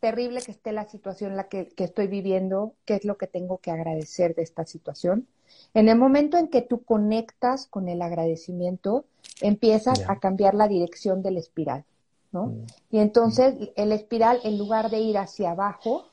terrible 0.00 0.42
que 0.42 0.50
esté 0.50 0.72
la 0.72 0.88
situación 0.88 1.30
en 1.30 1.36
la 1.36 1.48
que, 1.48 1.68
que 1.68 1.84
estoy 1.84 2.08
viviendo, 2.08 2.74
¿qué 2.84 2.96
es 2.96 3.04
lo 3.04 3.16
que 3.16 3.28
tengo 3.28 3.58
que 3.58 3.70
agradecer 3.70 4.34
de 4.34 4.42
esta 4.42 4.66
situación? 4.66 5.28
En 5.74 5.88
el 5.88 5.96
momento 5.96 6.36
en 6.36 6.48
que 6.48 6.60
tú 6.60 6.82
conectas 6.82 7.68
con 7.68 7.88
el 7.88 8.02
agradecimiento, 8.02 9.06
empiezas 9.42 10.08
a 10.08 10.18
cambiar 10.18 10.54
la 10.54 10.68
dirección 10.68 11.22
del 11.22 11.36
espiral, 11.36 11.84
¿no? 12.32 12.46
Mm. 12.46 12.66
Y 12.90 12.98
entonces 12.98 13.54
el 13.76 13.92
espiral, 13.92 14.40
en 14.44 14.58
lugar 14.58 14.90
de 14.90 15.00
ir 15.00 15.18
hacia 15.18 15.52
abajo, 15.52 16.06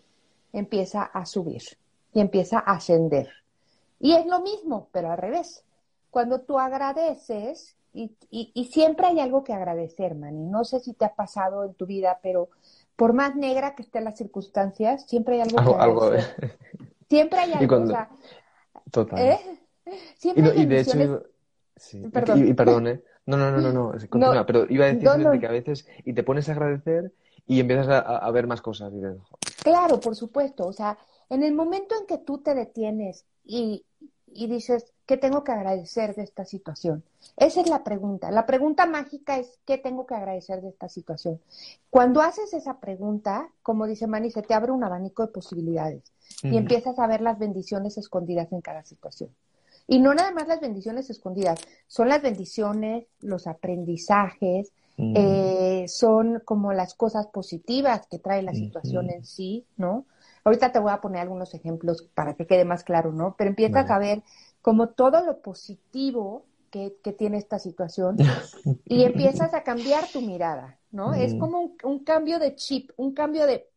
empieza 0.53 1.03
a 1.03 1.25
subir 1.25 1.63
y 2.13 2.19
empieza 2.19 2.59
a 2.59 2.73
ascender. 2.73 3.29
Y 3.99 4.13
es 4.13 4.25
lo 4.25 4.41
mismo, 4.41 4.87
pero 4.91 5.11
al 5.11 5.17
revés. 5.17 5.63
Cuando 6.09 6.41
tú 6.41 6.57
agradeces, 6.57 7.75
y, 7.93 8.11
y, 8.29 8.65
siempre 8.65 9.07
hay 9.07 9.19
algo 9.19 9.43
que 9.43 9.51
agradecer, 9.51 10.13
Manny. 10.13 10.45
No 10.45 10.63
sé 10.63 10.79
si 10.79 10.93
te 10.93 11.05
ha 11.05 11.15
pasado 11.15 11.63
en 11.63 11.73
tu 11.73 11.87
vida, 11.87 12.19
pero 12.21 12.49
por 12.95 13.13
más 13.13 13.35
negra 13.35 13.75
que 13.75 13.81
estén 13.81 14.03
las 14.03 14.17
circunstancias, 14.17 15.05
siempre 15.07 15.35
hay 15.35 15.41
algo, 15.41 15.57
que 15.57 15.81
agradecer. 15.81 16.57
Siempre 17.09 17.39
hay 17.39 17.53
algo. 17.53 17.87
Total. 18.91 19.19
¿eh? 19.19 19.39
Siempre 20.17 20.53
y, 20.55 20.65
de 20.65 20.79
hecho, 20.79 21.23
sí. 21.75 22.01
perdón. 22.11 22.47
Y, 22.47 22.53
perdón, 22.53 22.87
¿eh? 22.87 23.03
No, 23.25 23.37
no, 23.37 23.51
no, 23.51 23.61
no, 23.61 23.71
no, 23.71 23.91
continúa, 24.09 24.45
pero 24.45 24.65
iba 24.69 24.85
a 24.85 24.93
decir 24.93 25.39
que 25.39 25.47
a 25.47 25.51
veces 25.51 25.87
y 26.03 26.13
te 26.13 26.23
pones 26.23 26.49
a 26.49 26.53
agradecer 26.53 27.13
y 27.45 27.59
empiezas 27.59 27.87
a, 27.89 28.31
ver 28.31 28.47
más 28.47 28.61
cosas. 28.61 28.91
Claro, 29.63 29.99
por 29.99 30.15
supuesto. 30.15 30.67
O 30.67 30.73
sea, 30.73 30.97
en 31.29 31.43
el 31.43 31.53
momento 31.53 31.95
en 31.99 32.05
que 32.05 32.17
tú 32.17 32.39
te 32.39 32.53
detienes 32.55 33.25
y, 33.43 33.85
y 34.27 34.47
dices, 34.47 34.93
¿qué 35.05 35.17
tengo 35.17 35.43
que 35.43 35.51
agradecer 35.51 36.15
de 36.15 36.23
esta 36.23 36.45
situación? 36.45 37.03
Esa 37.37 37.61
es 37.61 37.69
la 37.69 37.83
pregunta. 37.83 38.31
La 38.31 38.45
pregunta 38.45 38.85
mágica 38.85 39.37
es, 39.37 39.59
¿qué 39.65 39.77
tengo 39.77 40.05
que 40.05 40.15
agradecer 40.15 40.61
de 40.61 40.69
esta 40.69 40.89
situación? 40.89 41.39
Cuando 41.89 42.21
haces 42.21 42.53
esa 42.53 42.79
pregunta, 42.79 43.49
como 43.63 43.87
dice 43.87 44.07
Manny, 44.07 44.31
se 44.31 44.41
te 44.41 44.53
abre 44.53 44.71
un 44.71 44.83
abanico 44.83 45.25
de 45.25 45.31
posibilidades 45.31 46.03
y 46.43 46.57
empiezas 46.57 46.99
a 46.99 47.07
ver 47.07 47.21
las 47.21 47.39
bendiciones 47.39 47.97
escondidas 47.97 48.51
en 48.51 48.61
cada 48.61 48.83
situación. 48.83 49.31
Y 49.89 49.99
no 49.99 50.13
nada 50.13 50.31
más 50.31 50.47
las 50.47 50.61
bendiciones 50.61 51.09
escondidas, 51.09 51.59
son 51.87 52.09
las 52.09 52.21
bendiciones, 52.21 53.07
los 53.21 53.47
aprendizajes, 53.47 54.71
mm. 54.97 55.13
eh, 55.17 55.85
son 55.87 56.41
como 56.45 56.73
las 56.73 56.93
cosas 56.93 57.25
positivas 57.27 58.05
que 58.05 58.19
trae 58.19 58.43
la 58.43 58.53
situación 58.53 59.09
en 59.09 59.25
sí, 59.25 59.65
¿no? 59.77 60.05
Ahorita 60.43 60.71
te 60.71 60.79
voy 60.79 60.91
a 60.91 61.01
poner 61.01 61.21
algunos 61.21 61.55
ejemplos 61.55 62.07
para 62.13 62.35
que 62.35 62.45
quede 62.45 62.65
más 62.65 62.83
claro, 62.83 63.11
¿no? 63.11 63.35
Pero 63.35 63.49
empiezas 63.49 63.89
a 63.89 63.97
ver 63.97 64.21
como 64.61 64.89
todo 64.89 65.25
lo 65.25 65.41
positivo 65.41 66.45
que, 66.69 66.91
tiene 67.17 67.37
esta 67.37 67.57
situación 67.57 68.17
y 68.85 69.03
empiezas 69.03 69.55
a 69.55 69.63
cambiar 69.63 70.05
tu 70.13 70.21
mirada, 70.21 70.77
¿no? 70.91 71.15
Es 71.15 71.33
como 71.33 71.73
un, 71.83 72.03
cambio 72.03 72.37
de 72.37 72.55
chip, 72.55 72.91
un 72.95 73.13
cambio 73.13 73.47
de 73.47 73.68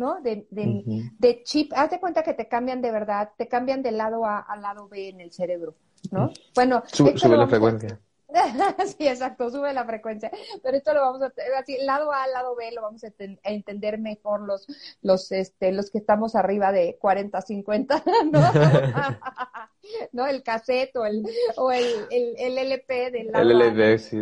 ¿no? 0.00 0.18
De, 0.22 0.46
de, 0.50 1.42
chip, 1.44 1.72
haz 1.76 1.90
de 1.90 2.00
cuenta 2.00 2.22
que 2.22 2.32
te 2.32 2.48
cambian 2.48 2.80
de 2.80 2.90
verdad, 2.90 3.32
te 3.36 3.48
cambian 3.48 3.82
del 3.82 3.98
lado 3.98 4.24
A 4.24 4.38
al 4.38 4.62
lado 4.62 4.88
B 4.88 5.10
en 5.10 5.20
el 5.20 5.30
cerebro, 5.30 5.74
¿no? 6.10 6.30
Bueno, 6.54 6.82
sube, 6.86 7.14
la 7.36 7.46
frecuencia. 7.46 8.00
sí, 8.98 9.08
exacto, 9.08 9.50
sube 9.50 9.72
la 9.72 9.84
frecuencia. 9.84 10.30
Pero 10.62 10.76
esto 10.76 10.94
lo 10.94 11.00
vamos 11.00 11.22
a, 11.22 11.32
así, 11.58 11.76
lado 11.82 12.12
A, 12.12 12.26
lado 12.26 12.54
B, 12.56 12.70
lo 12.72 12.82
vamos 12.82 13.04
a, 13.04 13.12
entender 13.44 13.98
mejor 13.98 14.42
los, 14.42 14.66
los, 15.02 15.32
este, 15.32 15.72
los 15.72 15.90
que 15.90 15.98
estamos 15.98 16.34
arriba 16.34 16.72
de 16.72 16.96
40, 17.00 17.40
50, 17.40 18.04
¿no? 18.32 18.40
¿no? 20.12 20.26
El 20.26 20.42
cassette 20.42 20.96
o 20.96 21.04
el, 21.04 21.24
o 21.56 21.72
el, 21.72 21.84
el, 22.10 22.58
LP 22.58 23.10
del 23.10 23.32
lado 23.32 23.50
El 23.50 23.60
LP, 23.60 23.98
sí. 23.98 24.18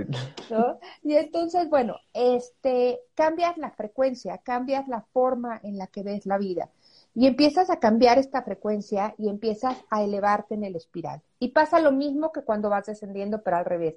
¿no? 0.51 0.79
Y 1.03 1.15
entonces, 1.17 1.69
bueno, 1.69 1.97
este, 2.13 3.01
cambias 3.15 3.57
la 3.59 3.71
frecuencia, 3.71 4.39
cambias 4.39 4.89
la 4.89 5.03
forma 5.13 5.61
en 5.63 5.79
la 5.79 5.87
que 5.87 6.03
ves 6.03 6.27
la 6.27 6.39
vida. 6.39 6.71
Y 7.15 7.27
empiezas 7.27 7.71
a 7.71 7.79
cambiar 7.79 8.19
esta 8.19 8.43
frecuencia 8.43 9.15
y 9.19 9.29
empiezas 9.29 9.77
a 9.91 10.03
elevarte 10.03 10.55
en 10.55 10.65
el 10.65 10.77
espiral. 10.77 11.23
Y 11.39 11.49
pasa 11.49 11.81
lo 11.81 11.93
mismo 11.93 12.33
que 12.33 12.43
cuando 12.43 12.71
vas 12.71 12.87
descendiendo, 12.87 13.43
pero 13.43 13.57
al 13.57 13.65
revés. 13.65 13.97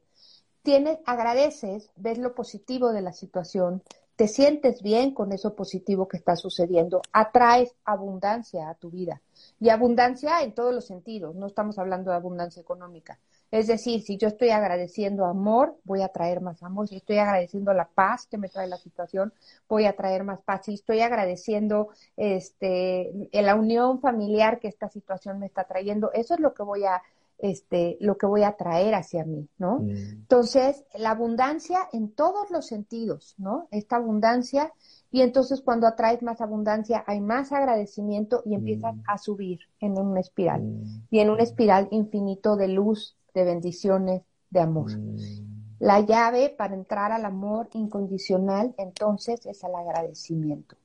Tienes, 0.63 1.00
agradeces, 1.06 1.91
ves 1.96 2.18
lo 2.18 2.36
positivo 2.36 2.91
de 2.91 3.01
la 3.01 3.13
situación, 3.13 3.82
te 4.15 4.27
sientes 4.27 4.84
bien 4.84 5.15
con 5.15 5.32
eso 5.32 5.56
positivo 5.56 6.08
que 6.08 6.18
está 6.18 6.36
sucediendo, 6.36 7.01
atraes 7.12 7.74
abundancia 7.86 8.70
a 8.70 8.75
tu 8.75 8.91
vida. 8.91 9.22
Y 9.60 9.70
abundancia 9.70 10.44
en 10.44 10.53
todos 10.53 10.74
los 10.74 10.86
sentidos, 10.86 11.36
no 11.36 11.48
estamos 11.48 11.80
hablando 11.80 12.12
de 12.12 12.18
abundancia 12.18 12.62
económica. 12.62 13.18
Es 13.51 13.67
decir, 13.67 14.01
si 14.01 14.17
yo 14.17 14.29
estoy 14.29 14.50
agradeciendo 14.50 15.25
amor, 15.25 15.77
voy 15.84 16.01
a 16.01 16.08
traer 16.08 16.39
más 16.39 16.63
amor. 16.63 16.88
Si 16.88 16.96
estoy 16.96 17.17
agradeciendo 17.17 17.74
la 17.74 17.88
paz 17.88 18.25
que 18.27 18.38
me 18.38 18.48
trae 18.48 18.67
la 18.67 18.77
situación, 18.77 19.34
voy 19.67 19.86
a 19.86 19.96
traer 19.96 20.24
más 20.24 20.41
paz. 20.41 20.62
Si 20.65 20.74
estoy 20.74 21.01
agradeciendo 21.01 21.89
este, 22.15 23.12
la 23.34 23.55
unión 23.55 24.00
familiar 24.00 24.60
que 24.60 24.70
esta 24.70 24.88
situación 24.88 25.39
me 25.39 25.48
está 25.48 25.65
trayendo, 25.65 26.12
eso 26.13 26.34
es 26.34 26.39
lo 26.39 26.53
que 26.53 26.63
voy 26.63 26.86
a, 26.86 27.01
este, 27.39 27.98
lo 28.00 28.17
que 28.17 28.25
voy 28.25 28.43
a 28.43 28.53
traer 28.53 28.96
hacia 28.96 29.25
mí, 29.25 29.50
¿no? 29.58 29.79
Mm. 29.79 29.89
Entonces, 29.89 30.86
la 30.93 31.12
abundancia 31.12 31.79
en 31.91 32.12
todos 32.12 32.51
los 32.51 32.67
sentidos, 32.67 33.36
¿no? 33.38 33.67
Esta 33.72 33.98
abundancia 33.98 34.72
y 35.12 35.22
entonces 35.22 35.62
cuando 35.62 35.88
atraes 35.88 36.24
más 36.24 36.39
abundancia 36.39 37.03
hay 37.05 37.20
más 37.20 37.51
agradecimiento 37.51 38.41
y 38.46 38.55
empiezas 38.55 38.96
mm. 38.96 39.03
a 39.08 39.17
subir 39.17 39.60
en 39.79 39.98
una 39.98 40.22
espiral. 40.22 40.62
Mm. 40.62 41.03
Y 41.10 41.20
en 41.20 41.29
una 41.29 41.43
espiral 41.43 41.88
infinito 41.91 42.55
de 42.55 42.70
luz, 42.70 43.17
de 43.34 43.44
bendiciones, 43.44 44.22
de 44.50 44.60
amor. 44.60 44.92
Mm. 44.92 45.52
La 45.80 46.00
llave 46.02 46.50
para 46.50 46.76
entrar 46.76 47.12
al 47.12 47.26
amor 47.26 47.70
incondicional 47.74 48.76
entonces 48.78 49.46
es 49.46 49.64
el 49.64 49.74
agradecimiento. 49.74 50.76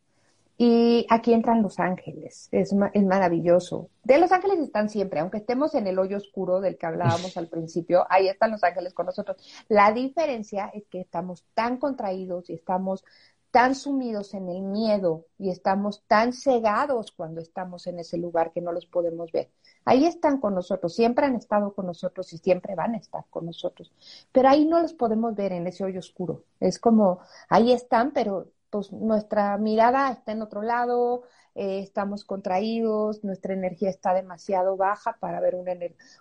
Y 0.58 1.06
aquí 1.10 1.34
entran 1.34 1.62
los 1.62 1.78
ángeles, 1.78 2.48
es, 2.50 2.74
es, 2.94 3.04
maravilloso. 3.04 3.90
De 4.04 4.18
los 4.18 4.32
ángeles 4.32 4.58
están 4.60 4.88
siempre, 4.88 5.20
aunque 5.20 5.36
estemos 5.36 5.74
en 5.74 5.86
el 5.86 5.98
hoyo 5.98 6.16
oscuro 6.16 6.62
del 6.62 6.78
que 6.78 6.86
hablábamos 6.86 7.36
al 7.36 7.48
principio, 7.48 8.06
ahí 8.08 8.28
están 8.28 8.52
los 8.52 8.64
ángeles 8.64 8.94
con 8.94 9.04
nosotros. 9.04 9.36
La 9.68 9.92
diferencia 9.92 10.70
es 10.72 10.86
que 10.86 11.00
estamos 11.00 11.44
tan 11.52 11.76
contraídos 11.76 12.48
y 12.48 12.54
estamos 12.54 13.04
tan 13.50 13.74
sumidos 13.74 14.32
en 14.32 14.48
el 14.48 14.62
miedo 14.62 15.26
y 15.38 15.50
estamos 15.50 16.02
tan 16.06 16.32
cegados 16.32 17.12
cuando 17.12 17.40
estamos 17.40 17.86
en 17.86 17.98
ese 17.98 18.16
lugar 18.16 18.52
que 18.52 18.62
no 18.62 18.72
los 18.72 18.86
podemos 18.86 19.30
ver. 19.32 19.50
Ahí 19.86 20.04
están 20.04 20.40
con 20.40 20.54
nosotros, 20.54 20.94
siempre 20.94 21.26
han 21.26 21.36
estado 21.36 21.72
con 21.72 21.86
nosotros 21.86 22.32
y 22.32 22.38
siempre 22.38 22.74
van 22.74 22.94
a 22.94 22.98
estar 22.98 23.24
con 23.30 23.46
nosotros, 23.46 23.92
pero 24.32 24.48
ahí 24.48 24.66
no 24.66 24.82
los 24.82 24.92
podemos 24.92 25.34
ver 25.34 25.52
en 25.52 25.66
ese 25.66 25.84
hoyo 25.84 26.00
oscuro. 26.00 26.42
Es 26.60 26.78
como, 26.78 27.20
ahí 27.48 27.72
están, 27.72 28.10
pero 28.12 28.48
pues 28.68 28.92
nuestra 28.92 29.56
mirada 29.58 30.10
está 30.10 30.32
en 30.32 30.42
otro 30.42 30.62
lado, 30.62 31.22
eh, 31.54 31.78
estamos 31.78 32.24
contraídos, 32.24 33.24
nuestra 33.24 33.54
energía 33.54 33.88
está 33.88 34.12
demasiado 34.12 34.76
baja 34.76 35.16
para 35.20 35.40
ver 35.40 35.54
una, 35.54 35.72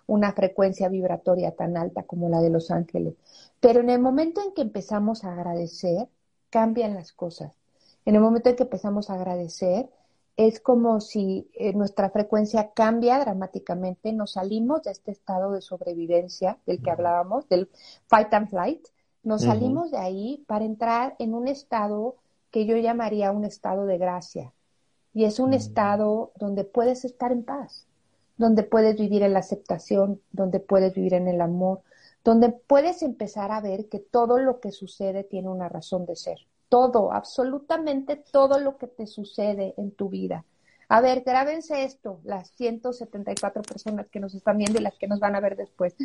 una 0.06 0.32
frecuencia 0.32 0.88
vibratoria 0.88 1.50
tan 1.50 1.76
alta 1.76 2.04
como 2.04 2.28
la 2.28 2.40
de 2.40 2.50
los 2.50 2.70
ángeles. 2.70 3.14
Pero 3.60 3.80
en 3.80 3.90
el 3.90 3.98
momento 4.00 4.40
en 4.42 4.54
que 4.54 4.62
empezamos 4.62 5.24
a 5.24 5.32
agradecer, 5.32 6.08
cambian 6.50 6.94
las 6.94 7.12
cosas. 7.12 7.52
En 8.04 8.14
el 8.14 8.20
momento 8.20 8.48
en 8.48 8.56
que 8.56 8.62
empezamos 8.62 9.10
a 9.10 9.14
agradecer, 9.14 9.90
es 10.36 10.60
como 10.60 11.00
si 11.00 11.48
eh, 11.54 11.72
nuestra 11.72 12.10
frecuencia 12.10 12.72
cambia 12.72 13.18
dramáticamente, 13.18 14.12
nos 14.12 14.32
salimos 14.32 14.82
de 14.82 14.90
este 14.90 15.10
estado 15.10 15.52
de 15.52 15.62
sobrevivencia 15.62 16.58
del 16.66 16.82
que 16.82 16.90
hablábamos, 16.90 17.48
del 17.48 17.70
fight 18.06 18.32
and 18.34 18.50
flight, 18.50 18.86
nos 19.22 19.42
salimos 19.42 19.90
de 19.90 19.98
ahí 19.98 20.44
para 20.46 20.64
entrar 20.64 21.16
en 21.18 21.34
un 21.34 21.48
estado 21.48 22.14
que 22.52 22.64
yo 22.64 22.76
llamaría 22.76 23.32
un 23.32 23.44
estado 23.44 23.84
de 23.84 23.98
gracia. 23.98 24.52
Y 25.12 25.24
es 25.24 25.40
un 25.40 25.52
estado 25.52 26.30
donde 26.36 26.62
puedes 26.62 27.04
estar 27.04 27.32
en 27.32 27.42
paz, 27.42 27.86
donde 28.36 28.62
puedes 28.62 28.96
vivir 28.96 29.22
en 29.22 29.32
la 29.32 29.40
aceptación, 29.40 30.20
donde 30.30 30.60
puedes 30.60 30.94
vivir 30.94 31.14
en 31.14 31.26
el 31.26 31.40
amor, 31.40 31.80
donde 32.22 32.50
puedes 32.50 33.02
empezar 33.02 33.50
a 33.50 33.60
ver 33.60 33.88
que 33.88 33.98
todo 33.98 34.38
lo 34.38 34.60
que 34.60 34.70
sucede 34.70 35.24
tiene 35.24 35.48
una 35.48 35.68
razón 35.68 36.06
de 36.06 36.14
ser. 36.14 36.38
Todo, 36.68 37.12
absolutamente 37.12 38.16
todo 38.16 38.58
lo 38.58 38.76
que 38.76 38.86
te 38.86 39.06
sucede 39.06 39.74
en 39.76 39.92
tu 39.92 40.08
vida. 40.08 40.44
A 40.88 41.00
ver, 41.00 41.22
grábense 41.22 41.82
esto, 41.82 42.20
las 42.22 42.50
174 42.50 43.62
personas 43.62 44.06
que 44.08 44.20
nos 44.20 44.34
están 44.34 44.58
viendo 44.58 44.78
y 44.78 44.82
las 44.82 44.96
que 44.96 45.08
nos 45.08 45.18
van 45.18 45.34
a 45.34 45.40
ver 45.40 45.56
después. 45.56 45.96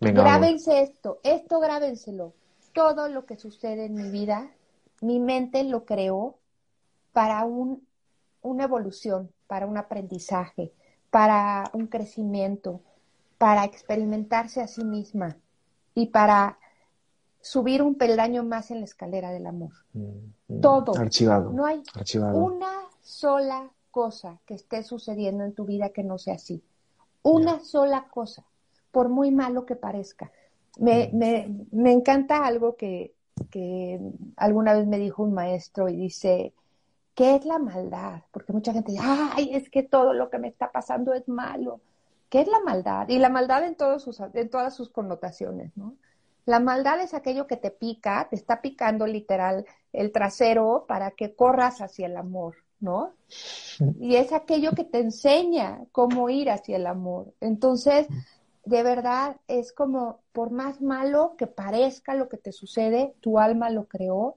grábense 0.00 0.80
esto, 0.80 1.20
esto 1.22 1.60
grábenselo. 1.60 2.34
Todo 2.72 3.08
lo 3.08 3.24
que 3.24 3.36
sucede 3.36 3.86
en 3.86 3.94
mi 3.94 4.10
vida, 4.10 4.50
mi 5.00 5.20
mente 5.20 5.62
lo 5.62 5.84
creó 5.84 6.38
para 7.12 7.44
un, 7.44 7.86
una 8.42 8.64
evolución, 8.64 9.30
para 9.46 9.66
un 9.66 9.78
aprendizaje, 9.78 10.72
para 11.10 11.70
un 11.72 11.86
crecimiento, 11.86 12.80
para 13.38 13.64
experimentarse 13.64 14.60
a 14.60 14.66
sí 14.66 14.84
misma 14.84 15.36
y 15.94 16.06
para 16.06 16.58
subir 17.46 17.80
un 17.80 17.94
peldaño 17.94 18.42
más 18.42 18.72
en 18.72 18.80
la 18.80 18.84
escalera 18.84 19.30
del 19.30 19.46
amor. 19.46 19.70
Mm, 19.92 20.00
mm. 20.48 20.60
Todo. 20.60 20.96
Archivado. 20.96 21.52
No 21.52 21.64
hay 21.64 21.80
una 22.34 22.88
sola 23.02 23.70
cosa 23.90 24.40
que 24.46 24.54
esté 24.54 24.82
sucediendo 24.82 25.44
en 25.44 25.54
tu 25.54 25.64
vida 25.64 25.90
que 25.90 26.02
no 26.02 26.18
sea 26.18 26.34
así. 26.34 26.62
Una 27.22 27.60
sola 27.60 28.08
cosa, 28.10 28.44
por 28.90 29.08
muy 29.08 29.30
malo 29.30 29.64
que 29.64 29.76
parezca. 29.76 30.32
Me, 30.78 31.08
mm. 31.12 31.16
me, 31.16 31.66
me 31.70 31.92
encanta 31.92 32.44
algo 32.44 32.74
que, 32.74 33.14
que 33.50 34.00
alguna 34.36 34.74
vez 34.74 34.86
me 34.86 34.98
dijo 34.98 35.22
un 35.22 35.32
maestro 35.32 35.88
y 35.88 35.96
dice, 35.96 36.52
¿qué 37.14 37.36
es 37.36 37.44
la 37.44 37.60
maldad? 37.60 38.22
Porque 38.32 38.52
mucha 38.52 38.72
gente 38.72 38.90
dice, 38.90 39.04
ay, 39.06 39.54
es 39.54 39.70
que 39.70 39.84
todo 39.84 40.14
lo 40.14 40.30
que 40.30 40.38
me 40.38 40.48
está 40.48 40.72
pasando 40.72 41.14
es 41.14 41.28
malo. 41.28 41.80
¿Qué 42.28 42.40
es 42.40 42.48
la 42.48 42.58
maldad? 42.58 43.08
Y 43.08 43.20
la 43.20 43.28
maldad 43.28 43.64
en, 43.64 43.76
todos 43.76 44.02
sus, 44.02 44.20
en 44.20 44.50
todas 44.50 44.74
sus 44.74 44.90
connotaciones, 44.90 45.76
¿no? 45.76 45.94
La 46.46 46.60
maldad 46.60 47.00
es 47.00 47.12
aquello 47.12 47.48
que 47.48 47.56
te 47.56 47.72
pica, 47.72 48.28
te 48.30 48.36
está 48.36 48.62
picando 48.62 49.06
literal 49.06 49.66
el 49.92 50.12
trasero 50.12 50.84
para 50.86 51.10
que 51.10 51.34
corras 51.34 51.80
hacia 51.80 52.06
el 52.06 52.16
amor, 52.16 52.54
¿no? 52.78 53.14
Y 53.98 54.14
es 54.14 54.32
aquello 54.32 54.70
que 54.70 54.84
te 54.84 55.00
enseña 55.00 55.80
cómo 55.90 56.30
ir 56.30 56.48
hacia 56.50 56.76
el 56.76 56.86
amor. 56.86 57.34
Entonces, 57.40 58.06
de 58.64 58.82
verdad, 58.84 59.36
es 59.48 59.72
como, 59.72 60.20
por 60.32 60.52
más 60.52 60.80
malo 60.80 61.34
que 61.36 61.48
parezca 61.48 62.14
lo 62.14 62.28
que 62.28 62.36
te 62.36 62.52
sucede, 62.52 63.14
tu 63.20 63.40
alma 63.40 63.68
lo 63.70 63.86
creó 63.86 64.36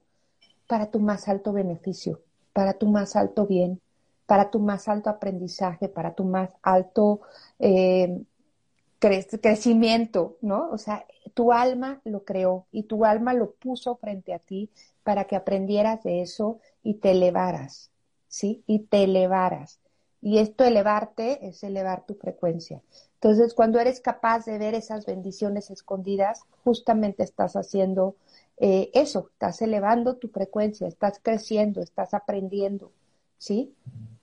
para 0.66 0.90
tu 0.90 0.98
más 0.98 1.28
alto 1.28 1.52
beneficio, 1.52 2.22
para 2.52 2.74
tu 2.74 2.88
más 2.88 3.14
alto 3.14 3.46
bien, 3.46 3.80
para 4.26 4.50
tu 4.50 4.58
más 4.58 4.88
alto 4.88 5.10
aprendizaje, 5.10 5.88
para 5.88 6.14
tu 6.14 6.24
más 6.24 6.50
alto 6.62 7.20
eh, 7.60 8.20
crecimiento, 8.98 10.38
¿no? 10.42 10.70
O 10.70 10.78
sea, 10.78 11.04
tu 11.34 11.52
alma 11.52 12.00
lo 12.04 12.24
creó 12.24 12.66
y 12.72 12.84
tu 12.84 13.04
alma 13.04 13.34
lo 13.34 13.52
puso 13.52 13.96
frente 13.96 14.34
a 14.34 14.38
ti 14.38 14.70
para 15.02 15.24
que 15.24 15.36
aprendieras 15.36 16.02
de 16.02 16.22
eso 16.22 16.60
y 16.82 16.94
te 16.94 17.12
elevaras, 17.12 17.90
¿sí? 18.28 18.62
Y 18.66 18.80
te 18.80 19.04
elevaras. 19.04 19.80
Y 20.22 20.38
esto 20.38 20.64
elevarte 20.64 21.46
es 21.48 21.64
elevar 21.64 22.04
tu 22.04 22.14
frecuencia. 22.14 22.82
Entonces, 23.14 23.54
cuando 23.54 23.78
eres 23.78 24.00
capaz 24.00 24.44
de 24.44 24.58
ver 24.58 24.74
esas 24.74 25.06
bendiciones 25.06 25.70
escondidas, 25.70 26.42
justamente 26.62 27.22
estás 27.22 27.56
haciendo 27.56 28.16
eh, 28.58 28.90
eso, 28.92 29.30
estás 29.32 29.62
elevando 29.62 30.16
tu 30.16 30.28
frecuencia, 30.28 30.86
estás 30.86 31.18
creciendo, 31.22 31.80
estás 31.80 32.12
aprendiendo, 32.12 32.92
¿sí? 33.38 33.74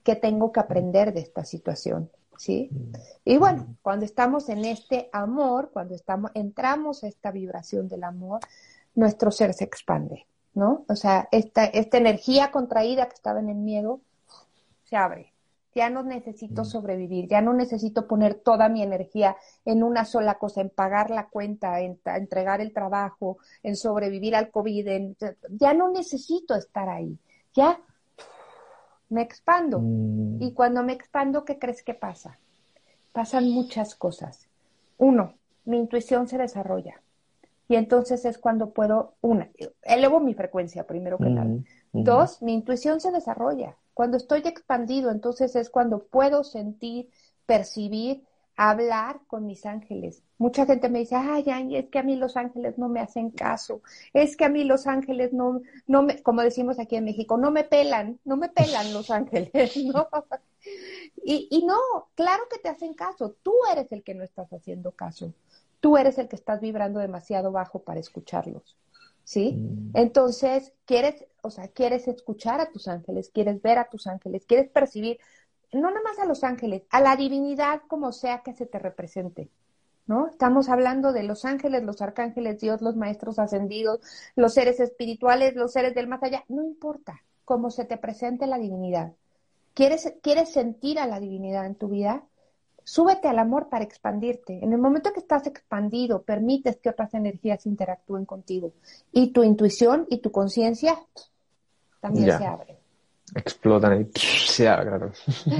¿Qué 0.03 0.15
tengo 0.15 0.51
que 0.51 0.59
aprender 0.59 1.13
de 1.13 1.21
esta 1.21 1.43
situación? 1.43 2.11
¿Sí? 2.37 2.69
Y 3.25 3.37
bueno, 3.37 3.75
cuando 3.81 4.05
estamos 4.05 4.49
en 4.49 4.65
este 4.65 5.09
amor, 5.11 5.71
cuando 5.71 5.95
estamos, 5.95 6.31
entramos 6.33 7.03
a 7.03 7.07
esta 7.07 7.31
vibración 7.31 7.87
del 7.87 8.03
amor, 8.03 8.39
nuestro 8.95 9.31
ser 9.31 9.53
se 9.53 9.63
expande, 9.63 10.25
¿no? 10.53 10.85
O 10.87 10.95
sea, 10.95 11.27
esta, 11.31 11.65
esta 11.65 11.97
energía 11.97 12.51
contraída 12.51 13.07
que 13.07 13.15
estaba 13.15 13.39
en 13.39 13.49
el 13.49 13.57
miedo 13.57 14.01
se 14.83 14.95
abre. 14.95 15.33
Ya 15.75 15.91
no 15.91 16.01
necesito 16.01 16.65
sobrevivir, 16.65 17.27
ya 17.27 17.39
no 17.39 17.53
necesito 17.53 18.07
poner 18.07 18.33
toda 18.33 18.67
mi 18.67 18.81
energía 18.81 19.37
en 19.63 19.83
una 19.83 20.05
sola 20.05 20.39
cosa, 20.39 20.61
en 20.61 20.71
pagar 20.71 21.11
la 21.11 21.27
cuenta, 21.27 21.81
en, 21.81 21.99
entregar 22.03 22.61
el 22.61 22.73
trabajo, 22.73 23.37
en 23.61 23.75
sobrevivir 23.75 24.35
al 24.35 24.49
COVID, 24.49 25.15
ya 25.49 25.73
no 25.75 25.91
necesito 25.91 26.55
estar 26.55 26.89
ahí. 26.89 27.19
Ya 27.53 27.79
me 29.09 29.21
expando. 29.21 29.79
Mm. 29.79 30.41
Y 30.41 30.53
cuando 30.53 30.83
me 30.83 30.93
expando, 30.93 31.45
¿qué 31.45 31.59
crees 31.59 31.83
que 31.83 31.93
pasa? 31.93 32.39
Pasan 33.11 33.49
muchas 33.49 33.95
cosas. 33.95 34.47
Uno, 34.97 35.33
mi 35.65 35.77
intuición 35.77 36.27
se 36.27 36.37
desarrolla. 36.37 37.01
Y 37.69 37.75
entonces 37.75 38.23
es 38.25 38.37
cuando 38.37 38.69
puedo, 38.69 39.15
una, 39.21 39.49
elevo 39.83 40.19
mi 40.19 40.33
frecuencia 40.33 40.87
primero 40.87 41.17
que 41.17 41.29
nada. 41.29 41.51
Dos, 41.91 42.41
mi 42.41 42.53
intuición 42.53 43.01
se 43.01 43.11
desarrolla. 43.11 43.75
Cuando 43.93 44.17
estoy 44.17 44.41
expandido, 44.45 45.11
entonces 45.11 45.55
es 45.55 45.69
cuando 45.69 45.99
puedo 45.99 46.43
sentir, 46.43 47.09
percibir 47.45 48.23
hablar 48.57 49.21
con 49.27 49.45
mis 49.45 49.65
ángeles. 49.67 50.23
Mucha 50.39 50.65
gente 50.65 50.89
me 50.89 50.99
dice, 50.99 51.15
ay, 51.15 51.45
ay, 51.47 51.77
es 51.77 51.89
que 51.89 51.99
a 51.99 52.03
mí 52.03 52.15
los 52.15 52.35
ángeles 52.35 52.77
no 52.77 52.89
me 52.89 52.99
hacen 52.99 53.29
caso, 53.29 53.81
es 54.13 54.35
que 54.35 54.45
a 54.45 54.49
mí 54.49 54.63
los 54.63 54.87
ángeles 54.87 55.31
no, 55.31 55.61
no 55.85 56.01
me, 56.01 56.21
como 56.23 56.41
decimos 56.41 56.79
aquí 56.79 56.95
en 56.95 57.05
México, 57.05 57.37
no 57.37 57.51
me 57.51 57.63
pelan, 57.63 58.19
no 58.25 58.35
me 58.35 58.49
pelan 58.49 58.93
los 58.93 59.11
ángeles, 59.11 59.77
¿no? 59.85 60.09
Y, 61.23 61.47
y 61.51 61.65
no, 61.65 61.77
claro 62.15 62.43
que 62.51 62.57
te 62.57 62.69
hacen 62.69 62.95
caso, 62.95 63.35
tú 63.43 63.53
eres 63.71 63.91
el 63.91 64.03
que 64.03 64.15
no 64.15 64.23
estás 64.23 64.51
haciendo 64.51 64.91
caso, 64.91 65.33
tú 65.79 65.95
eres 65.95 66.17
el 66.17 66.27
que 66.27 66.35
estás 66.35 66.59
vibrando 66.59 66.99
demasiado 66.99 67.51
bajo 67.51 67.79
para 67.79 67.99
escucharlos. 67.99 68.75
¿Sí? 69.23 69.51
Mm. 69.57 69.91
Entonces, 69.93 70.71
quieres, 70.85 71.25
o 71.41 71.49
sea, 71.49 71.67
quieres 71.67 72.07
escuchar 72.07 72.61
a 72.61 72.71
tus 72.71 72.87
ángeles, 72.87 73.29
quieres 73.29 73.61
ver 73.61 73.77
a 73.77 73.89
tus 73.89 74.07
ángeles, 74.07 74.45
quieres 74.45 74.69
percibir, 74.69 75.19
no 75.73 75.89
nada 75.89 76.01
más 76.03 76.19
a 76.19 76.25
los 76.25 76.43
ángeles, 76.43 76.83
a 76.89 77.01
la 77.01 77.15
divinidad 77.15 77.81
como 77.87 78.11
sea 78.11 78.41
que 78.41 78.53
se 78.53 78.65
te 78.65 78.79
represente. 78.79 79.49
¿No? 80.05 80.27
Estamos 80.29 80.69
hablando 80.69 81.11
de 81.11 81.23
los 81.23 81.43
ángeles, 81.43 81.83
los 81.83 82.01
arcángeles, 82.01 82.61
Dios, 82.61 82.81
los 82.81 82.95
maestros 82.95 83.39
ascendidos, 83.39 83.99
los 84.37 84.53
seres 84.53 84.79
espirituales, 84.79 85.55
los 85.55 85.73
seres 85.73 85.93
del 85.95 86.07
más 86.07 86.23
allá, 86.23 86.45
no 86.47 86.63
importa 86.63 87.21
cómo 87.43 87.69
se 87.71 87.83
te 87.83 87.97
presente 87.97 88.47
la 88.47 88.57
divinidad. 88.57 89.11
¿Quieres, 89.73 90.13
¿Quieres 90.21 90.53
sentir 90.53 90.97
a 90.97 91.07
la 91.07 91.19
divinidad 91.19 91.65
en 91.65 91.75
tu 91.75 91.89
vida? 91.89 92.23
Súbete 92.85 93.27
al 93.27 93.37
amor 93.37 93.67
para 93.67 93.83
expandirte. 93.83 94.63
En 94.63 94.71
el 94.71 94.79
momento 94.79 95.11
que 95.11 95.19
estás 95.19 95.45
expandido, 95.45 96.21
permites 96.21 96.77
que 96.77 96.89
otras 96.89 97.13
energías 97.13 97.65
interactúen 97.65 98.23
contigo. 98.23 98.71
Y 99.11 99.33
tu 99.33 99.43
intuición 99.43 100.07
y 100.09 100.19
tu 100.19 100.31
conciencia 100.31 100.97
también 101.99 102.37
se 102.37 102.45
abren 102.45 102.77
explotan 103.35 104.01
y 104.01 104.19
se 104.19 104.63
claro. 104.63 105.11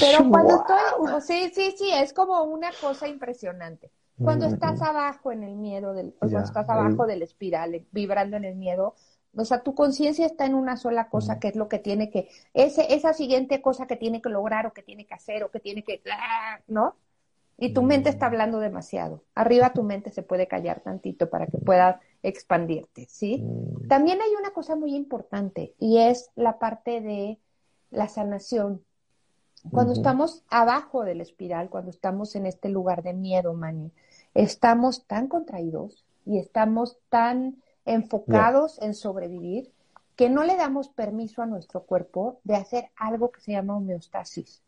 Pero 0.00 0.30
cuando 0.30 0.56
estoy, 0.56 1.20
sí, 1.22 1.52
sí, 1.54 1.74
sí, 1.76 1.90
es 1.92 2.12
como 2.12 2.42
una 2.44 2.70
cosa 2.80 3.08
impresionante. 3.08 3.90
Cuando 4.18 4.46
estás 4.46 4.80
abajo 4.80 5.30
en 5.30 5.42
el 5.42 5.56
miedo, 5.56 5.92
del, 5.92 6.14
cuando 6.18 6.38
estás 6.40 6.66
abajo 6.70 7.06
del 7.06 7.20
espiral, 7.20 7.84
vibrando 7.92 8.38
en 8.38 8.46
el 8.46 8.56
miedo, 8.56 8.94
o 9.36 9.44
sea, 9.44 9.62
tu 9.62 9.74
conciencia 9.74 10.24
está 10.24 10.46
en 10.46 10.54
una 10.54 10.78
sola 10.78 11.10
cosa, 11.10 11.38
que 11.38 11.48
es 11.48 11.56
lo 11.56 11.68
que 11.68 11.78
tiene 11.78 12.10
que, 12.10 12.30
ese, 12.54 12.94
esa 12.94 13.12
siguiente 13.12 13.60
cosa 13.60 13.86
que 13.86 13.96
tiene 13.96 14.22
que 14.22 14.30
lograr 14.30 14.66
o 14.66 14.72
que 14.72 14.82
tiene 14.82 15.06
que 15.06 15.12
hacer 15.12 15.44
o 15.44 15.50
que 15.50 15.60
tiene 15.60 15.84
que, 15.84 16.02
¿no? 16.66 16.96
Y 17.58 17.72
tu 17.74 17.82
mente 17.82 18.08
está 18.08 18.26
hablando 18.26 18.58
demasiado. 18.58 19.24
Arriba 19.34 19.72
tu 19.72 19.82
mente 19.82 20.10
se 20.10 20.22
puede 20.22 20.46
callar 20.46 20.80
tantito 20.80 21.28
para 21.28 21.46
que 21.46 21.58
puedas 21.58 22.00
expandirte, 22.28 23.06
¿sí? 23.08 23.38
Mm. 23.38 23.88
También 23.88 24.20
hay 24.20 24.30
una 24.38 24.50
cosa 24.50 24.76
muy 24.76 24.94
importante 24.94 25.74
y 25.78 25.98
es 25.98 26.30
la 26.34 26.58
parte 26.58 27.00
de 27.00 27.38
la 27.90 28.08
sanación. 28.08 28.82
Cuando 29.70 29.94
estamos 29.94 30.44
abajo 30.48 31.02
del 31.02 31.20
espiral, 31.20 31.70
cuando 31.70 31.90
estamos 31.90 32.36
en 32.36 32.46
este 32.46 32.68
lugar 32.68 33.02
de 33.02 33.14
miedo, 33.14 33.52
Mani, 33.52 33.90
estamos 34.34 35.06
tan 35.06 35.26
contraídos 35.26 36.04
y 36.24 36.38
estamos 36.38 36.98
tan 37.08 37.56
enfocados 37.84 38.80
en 38.80 38.94
sobrevivir 38.94 39.72
que 40.14 40.30
no 40.30 40.44
le 40.44 40.56
damos 40.56 40.88
permiso 40.88 41.42
a 41.42 41.46
nuestro 41.46 41.82
cuerpo 41.82 42.38
de 42.44 42.54
hacer 42.54 42.90
algo 42.96 43.30
que 43.30 43.40
se 43.40 43.52
llama 43.52 43.76
homeostasis. 43.76 44.62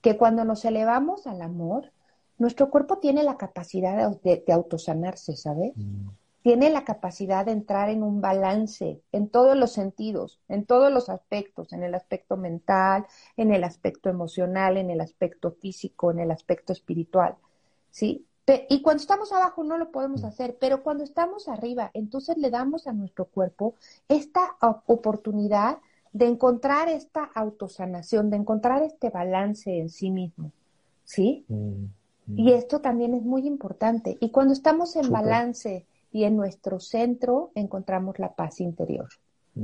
Que 0.00 0.16
cuando 0.16 0.44
nos 0.44 0.64
elevamos 0.64 1.26
al 1.26 1.42
amor, 1.42 1.92
nuestro 2.38 2.70
cuerpo 2.70 2.98
tiene 2.98 3.24
la 3.24 3.36
capacidad 3.36 4.10
de, 4.22 4.44
autosanarse, 4.52 5.36
¿sabes? 5.36 5.76
Mm. 5.76 6.08
Tiene 6.48 6.70
la 6.70 6.82
capacidad 6.82 7.44
de 7.44 7.52
entrar 7.52 7.90
en 7.90 8.02
un 8.02 8.22
balance 8.22 9.02
en 9.12 9.28
todos 9.28 9.54
los 9.54 9.70
sentidos, 9.70 10.40
en 10.48 10.64
todos 10.64 10.90
los 10.90 11.10
aspectos, 11.10 11.74
en 11.74 11.82
el 11.82 11.94
aspecto 11.94 12.38
mental, 12.38 13.04
en 13.36 13.52
el 13.52 13.64
aspecto 13.64 14.08
emocional, 14.08 14.78
en 14.78 14.88
el 14.88 15.02
aspecto 15.02 15.50
físico, 15.50 16.10
en 16.10 16.20
el 16.20 16.30
aspecto 16.30 16.72
espiritual, 16.72 17.36
¿sí? 17.90 18.24
Y 18.70 18.80
cuando 18.80 19.02
estamos 19.02 19.30
abajo 19.30 19.62
no 19.62 19.76
lo 19.76 19.90
podemos 19.90 20.22
mm. 20.22 20.24
hacer, 20.24 20.56
pero 20.58 20.82
cuando 20.82 21.04
estamos 21.04 21.48
arriba, 21.48 21.90
entonces 21.92 22.38
le 22.38 22.48
damos 22.48 22.86
a 22.86 22.94
nuestro 22.94 23.26
cuerpo 23.26 23.74
esta 24.08 24.56
oportunidad 24.86 25.80
de 26.14 26.28
encontrar 26.28 26.88
esta 26.88 27.24
autosanación, 27.24 28.30
de 28.30 28.38
encontrar 28.38 28.82
este 28.82 29.10
balance 29.10 29.78
en 29.78 29.90
sí 29.90 30.10
mismo, 30.10 30.52
¿sí? 31.04 31.44
Mm. 31.48 31.84
Y 32.36 32.52
esto 32.52 32.80
también 32.80 33.12
es 33.12 33.22
muy 33.22 33.46
importante. 33.46 34.16
Y 34.18 34.30
cuando 34.30 34.54
estamos 34.54 34.96
en 34.96 35.10
balance 35.10 35.84
y 36.12 36.24
en 36.24 36.36
nuestro 36.36 36.80
centro, 36.80 37.50
encontramos 37.54 38.18
la 38.18 38.34
paz 38.34 38.60
interior. 38.60 39.08
Mm, 39.54 39.60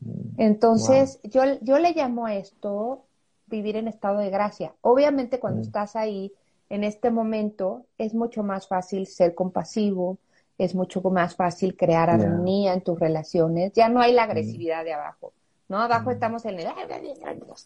mm. 0.00 0.34
Entonces, 0.38 1.20
yo, 1.22 1.42
yo 1.62 1.78
le 1.78 1.92
llamo 1.92 2.26
a 2.26 2.34
esto 2.34 3.04
vivir 3.46 3.76
en 3.76 3.88
estado 3.88 4.18
de 4.18 4.30
gracia. 4.30 4.74
Obviamente 4.80 5.40
cuando 5.40 5.60
mm. 5.60 5.64
estás 5.64 5.96
ahí, 5.96 6.32
en 6.68 6.84
este 6.84 7.10
momento, 7.10 7.84
es 7.98 8.14
mucho 8.14 8.42
más 8.44 8.68
fácil 8.68 9.06
ser 9.06 9.34
compasivo, 9.34 10.18
es 10.56 10.74
mucho 10.74 11.00
más 11.02 11.34
fácil 11.34 11.76
crear 11.76 12.10
armonía 12.10 12.74
en 12.74 12.82
tus 12.82 12.98
relaciones. 12.98 13.72
Ya 13.72 13.88
no 13.88 14.00
hay 14.00 14.12
la 14.12 14.24
agresividad 14.24 14.84
de 14.84 14.92
abajo. 14.92 15.32
¿No? 15.70 15.78
Abajo 15.78 16.10
estamos 16.10 16.44
en 16.46 16.58
el, 16.58 16.66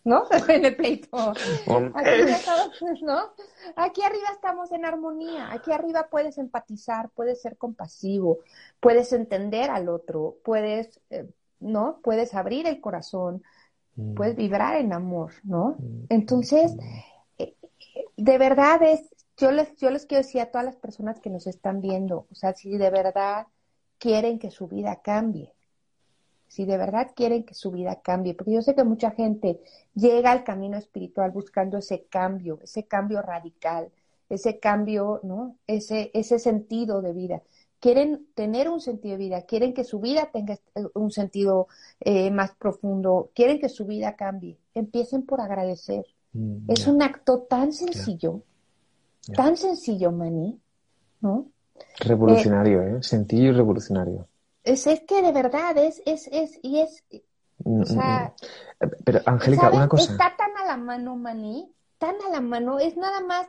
¿no? 0.05 0.25
en 0.49 0.65
el 0.67 0.77
pleito. 0.77 1.33
Aquí, 1.95 3.03
¿no? 3.03 3.33
Aquí 3.77 4.03
arriba 4.03 4.29
estamos 4.31 4.71
en 4.73 4.85
armonía, 4.85 5.51
aquí 5.51 5.73
arriba 5.73 6.09
puedes 6.11 6.37
empatizar, 6.37 7.09
puedes 7.15 7.41
ser 7.41 7.57
compasivo, 7.57 8.41
puedes 8.79 9.11
entender 9.15 9.71
al 9.71 9.89
otro, 9.89 10.37
puedes, 10.45 11.01
eh, 11.09 11.27
¿no? 11.61 12.01
Puedes 12.03 12.35
abrir 12.35 12.67
el 12.67 12.79
corazón, 12.79 13.43
mm. 13.97 14.13
puedes 14.13 14.37
vibrar 14.37 14.77
en 14.77 14.93
amor, 14.93 15.33
¿no? 15.43 15.77
Mm. 15.79 16.05
Entonces, 16.11 16.77
eh, 17.39 17.57
de 18.19 18.39
verdad 18.39 18.83
es, 18.83 19.01
yo 19.39 19.51
les, 19.51 19.75
yo 19.77 19.91
les 19.91 20.05
quiero 20.05 20.25
decir 20.25 20.43
a 20.43 20.51
todas 20.51 20.67
las 20.67 20.77
personas 20.77 21.21
que 21.21 21.31
nos 21.31 21.47
están 21.47 21.81
viendo, 21.81 22.27
o 22.31 22.35
sea, 22.35 22.53
si 22.53 22.77
de 22.77 22.91
verdad 22.91 23.47
quieren 23.97 24.39
que 24.39 24.51
su 24.51 24.69
vida 24.69 25.01
cambie, 25.03 25.54
si 26.49 26.65
de 26.65 26.77
verdad 26.77 27.11
quieren 27.15 27.45
que 27.45 27.55
su 27.55 27.71
vida 27.71 28.01
cambie, 28.03 28.35
porque 28.35 28.53
yo 28.53 28.63
sé 28.63 28.75
que 28.75 28.85
mucha 28.85 29.11
gente 29.11 29.61
llega 29.95 30.31
al 30.31 30.45
camino 30.45 30.77
espiritual 30.77 31.31
buscando 31.31 31.79
ese 31.79 32.05
cambio, 32.05 32.59
ese 32.63 32.85
cambio 32.85 33.23
radical, 33.23 33.91
ese 34.29 34.59
cambio, 34.59 35.21
¿no? 35.23 35.57
Ese, 35.67 36.11
ese 36.15 36.39
sentido 36.39 37.03
de 37.03 37.13
vida. 37.13 37.43
Quieren 37.81 38.27
tener 38.35 38.69
un 38.69 38.81
sentido 38.81 39.13
de 39.13 39.25
vida, 39.25 39.43
quieren 39.43 39.75
que 39.75 39.85
su 39.85 40.01
vida 40.01 40.31
tenga 40.33 40.59
un 40.95 41.11
sentido 41.11 41.69
eh, 42.01 42.31
más 42.31 42.53
profundo, 42.53 43.31
quieren 43.35 43.59
que 43.59 43.69
su 43.69 43.85
vida 43.85 44.17
cambie. 44.17 44.57
Empiecen 44.75 45.23
por 45.23 45.41
agradecer. 45.41 46.07
Mm, 46.33 46.71
es 46.71 46.87
un 46.87 47.03
acto 47.03 47.41
tan 47.41 47.73
sencillo, 47.73 48.43
tan 49.35 49.57
sencillo, 49.57 50.13
Mani, 50.13 50.59
¿no? 51.21 51.47
Revolucionario, 52.01 52.83
¿eh? 52.83 53.03
Sencillo 53.03 53.51
y 53.51 53.53
revolucionario. 53.53 54.27
Es, 54.65 54.87
es 54.87 55.01
que 55.03 55.23
de 55.23 55.33
verdad 55.33 55.77
es, 55.79 56.03
es, 56.07 56.29
es, 56.33 56.59
y 56.63 56.81
es, 56.81 57.05
mm, 57.65 57.81
o 57.83 57.85
sea, 57.85 58.35
mm, 58.81 58.87
Pero, 59.05 59.21
Angélica, 59.27 59.71
una 59.71 59.89
cosa. 59.89 60.13
Está 60.13 60.35
tan 60.37 60.57
a 60.57 60.67
la 60.67 60.77
mano, 60.77 61.17
Mani, 61.17 61.71
tan 61.99 62.17
a 62.27 62.31
la 62.31 62.41
mano, 62.41 62.79
es 62.79 62.97
nada 62.97 63.21
más 63.21 63.47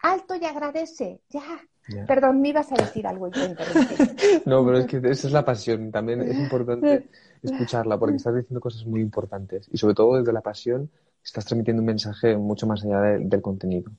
alto 0.00 0.34
y 0.34 0.44
agradece, 0.44 1.20
ya. 1.28 1.60
Perdón, 2.06 2.40
me 2.40 2.48
ibas 2.48 2.72
a 2.72 2.76
decir 2.76 3.06
algo. 3.06 3.28
Yo 3.28 3.42
no, 4.46 4.64
pero 4.64 4.78
es 4.78 4.86
que 4.86 4.96
esa 4.96 5.26
es 5.26 5.32
la 5.32 5.44
pasión. 5.44 5.90
También 5.90 6.22
es 6.22 6.36
importante 6.36 7.08
escucharla 7.42 7.98
porque 7.98 8.16
estás 8.16 8.34
diciendo 8.34 8.60
cosas 8.60 8.86
muy 8.86 9.00
importantes 9.00 9.68
y 9.70 9.76
sobre 9.76 9.94
todo 9.94 10.16
desde 10.16 10.32
la 10.32 10.40
pasión 10.40 10.90
estás 11.22 11.44
transmitiendo 11.44 11.80
un 11.82 11.86
mensaje 11.86 12.36
mucho 12.36 12.66
más 12.66 12.84
allá 12.84 13.00
del 13.18 13.42
contenido. 13.42 13.90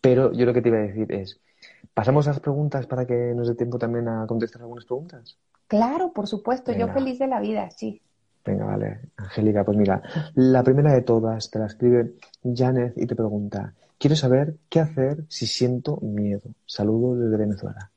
Pero 0.00 0.32
yo 0.32 0.46
lo 0.46 0.52
que 0.54 0.62
te 0.62 0.68
iba 0.68 0.78
a 0.78 0.82
decir 0.82 1.10
es, 1.12 1.38
¿pasamos 1.92 2.26
a 2.26 2.30
las 2.30 2.40
preguntas 2.40 2.86
para 2.86 3.06
que 3.06 3.34
nos 3.34 3.48
dé 3.48 3.54
tiempo 3.54 3.78
también 3.78 4.08
a 4.08 4.26
contestar 4.26 4.62
algunas 4.62 4.84
preguntas? 4.84 5.36
Claro, 5.66 6.12
por 6.12 6.26
supuesto. 6.26 6.72
Yo 6.72 6.88
feliz 6.88 7.18
de 7.18 7.26
la 7.26 7.40
vida, 7.40 7.70
sí. 7.70 8.00
Venga, 8.44 8.66
vale. 8.66 9.00
Angélica, 9.16 9.64
pues 9.64 9.76
mira, 9.76 10.02
la 10.34 10.62
primera 10.62 10.92
de 10.92 11.02
todas 11.02 11.50
te 11.50 11.58
la 11.58 11.66
escribe 11.66 12.14
Janet 12.42 12.92
y 12.96 13.06
te 13.06 13.16
pregunta, 13.16 13.74
quiero 13.98 14.16
saber 14.16 14.56
qué 14.68 14.80
hacer 14.80 15.24
si 15.28 15.46
siento 15.46 15.98
miedo. 16.02 16.42
Saludos 16.66 17.20
desde 17.20 17.36
Venezuela. 17.36 17.90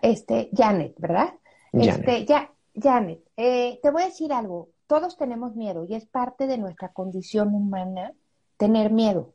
Este, 0.00 0.50
Janet, 0.52 0.94
¿verdad? 0.98 1.28
Janet. 1.72 1.98
Este, 1.98 2.24
ya, 2.24 2.50
Janet, 2.74 3.20
eh, 3.36 3.78
te 3.82 3.90
voy 3.90 4.02
a 4.02 4.06
decir 4.06 4.32
algo. 4.32 4.70
Todos 4.86 5.16
tenemos 5.16 5.56
miedo 5.56 5.84
y 5.84 5.94
es 5.94 6.06
parte 6.06 6.46
de 6.46 6.58
nuestra 6.58 6.92
condición 6.92 7.54
humana 7.54 8.12
tener 8.56 8.90
miedo. 8.90 9.34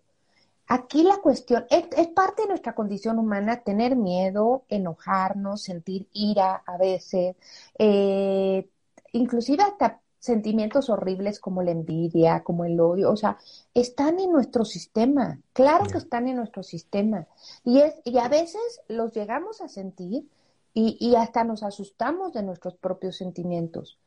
Aquí 0.73 1.03
la 1.03 1.17
cuestión, 1.17 1.65
es, 1.69 1.83
es, 1.97 2.07
parte 2.07 2.43
de 2.43 2.47
nuestra 2.47 2.73
condición 2.73 3.19
humana 3.19 3.61
tener 3.61 3.97
miedo, 3.97 4.63
enojarnos, 4.69 5.63
sentir 5.63 6.07
ira 6.13 6.63
a 6.65 6.77
veces, 6.77 7.35
eh, 7.77 8.69
inclusive 9.11 9.63
hasta 9.63 9.99
sentimientos 10.19 10.89
horribles 10.89 11.41
como 11.41 11.61
la 11.61 11.71
envidia, 11.71 12.41
como 12.45 12.63
el 12.63 12.79
odio, 12.79 13.11
o 13.11 13.17
sea, 13.17 13.37
están 13.73 14.17
en 14.21 14.31
nuestro 14.31 14.63
sistema, 14.63 15.39
claro 15.51 15.87
que 15.87 15.97
están 15.97 16.29
en 16.29 16.37
nuestro 16.37 16.63
sistema. 16.63 17.27
Y, 17.65 17.81
es, 17.81 17.95
y 18.05 18.17
a 18.19 18.29
veces 18.29 18.79
los 18.87 19.13
llegamos 19.13 19.59
a 19.59 19.67
sentir 19.67 20.25
y, 20.73 20.95
y 21.01 21.15
hasta 21.15 21.43
nos 21.43 21.63
asustamos 21.63 22.31
de 22.31 22.43
nuestros 22.43 22.75
propios 22.77 23.17
sentimientos. 23.17 23.97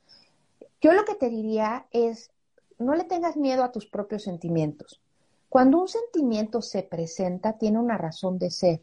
Yo 0.81 0.95
lo 0.95 1.05
que 1.05 1.15
te 1.15 1.29
diría 1.29 1.85
es, 1.91 2.31
no 2.79 2.95
le 2.95 3.05
tengas 3.05 3.37
miedo 3.37 3.65
a 3.65 3.71
tus 3.71 3.85
propios 3.85 4.23
sentimientos. 4.23 5.03
Cuando 5.49 5.81
un 5.81 5.89
sentimiento 5.89 6.63
se 6.63 6.83
presenta, 6.83 7.59
tiene 7.59 7.79
una 7.79 7.97
razón 7.97 8.39
de 8.39 8.51
ser. 8.51 8.81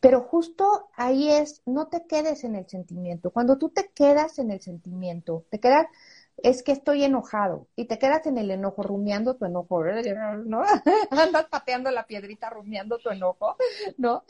Pero 0.00 0.22
justo 0.22 0.88
ahí 0.94 1.30
es, 1.30 1.60
no 1.66 1.88
te 1.88 2.06
quedes 2.06 2.44
en 2.44 2.54
el 2.54 2.68
sentimiento. 2.68 3.30
Cuando 3.30 3.58
tú 3.58 3.70
te 3.70 3.90
quedas 3.94 4.38
en 4.38 4.50
el 4.50 4.60
sentimiento, 4.60 5.44
te 5.50 5.58
quedas 5.58 5.86
es 6.42 6.62
que 6.62 6.72
estoy 6.72 7.02
enojado 7.04 7.66
y 7.74 7.86
te 7.86 7.98
quedas 7.98 8.26
en 8.26 8.38
el 8.38 8.50
enojo 8.50 8.82
rumiando 8.82 9.36
tu 9.36 9.44
enojo, 9.44 9.82
¿no? 10.46 10.62
Andas 11.10 11.46
pateando 11.50 11.90
la 11.90 12.06
piedrita 12.06 12.50
rumiando 12.50 12.98
tu 12.98 13.10
enojo, 13.10 13.56
¿no? 13.96 14.24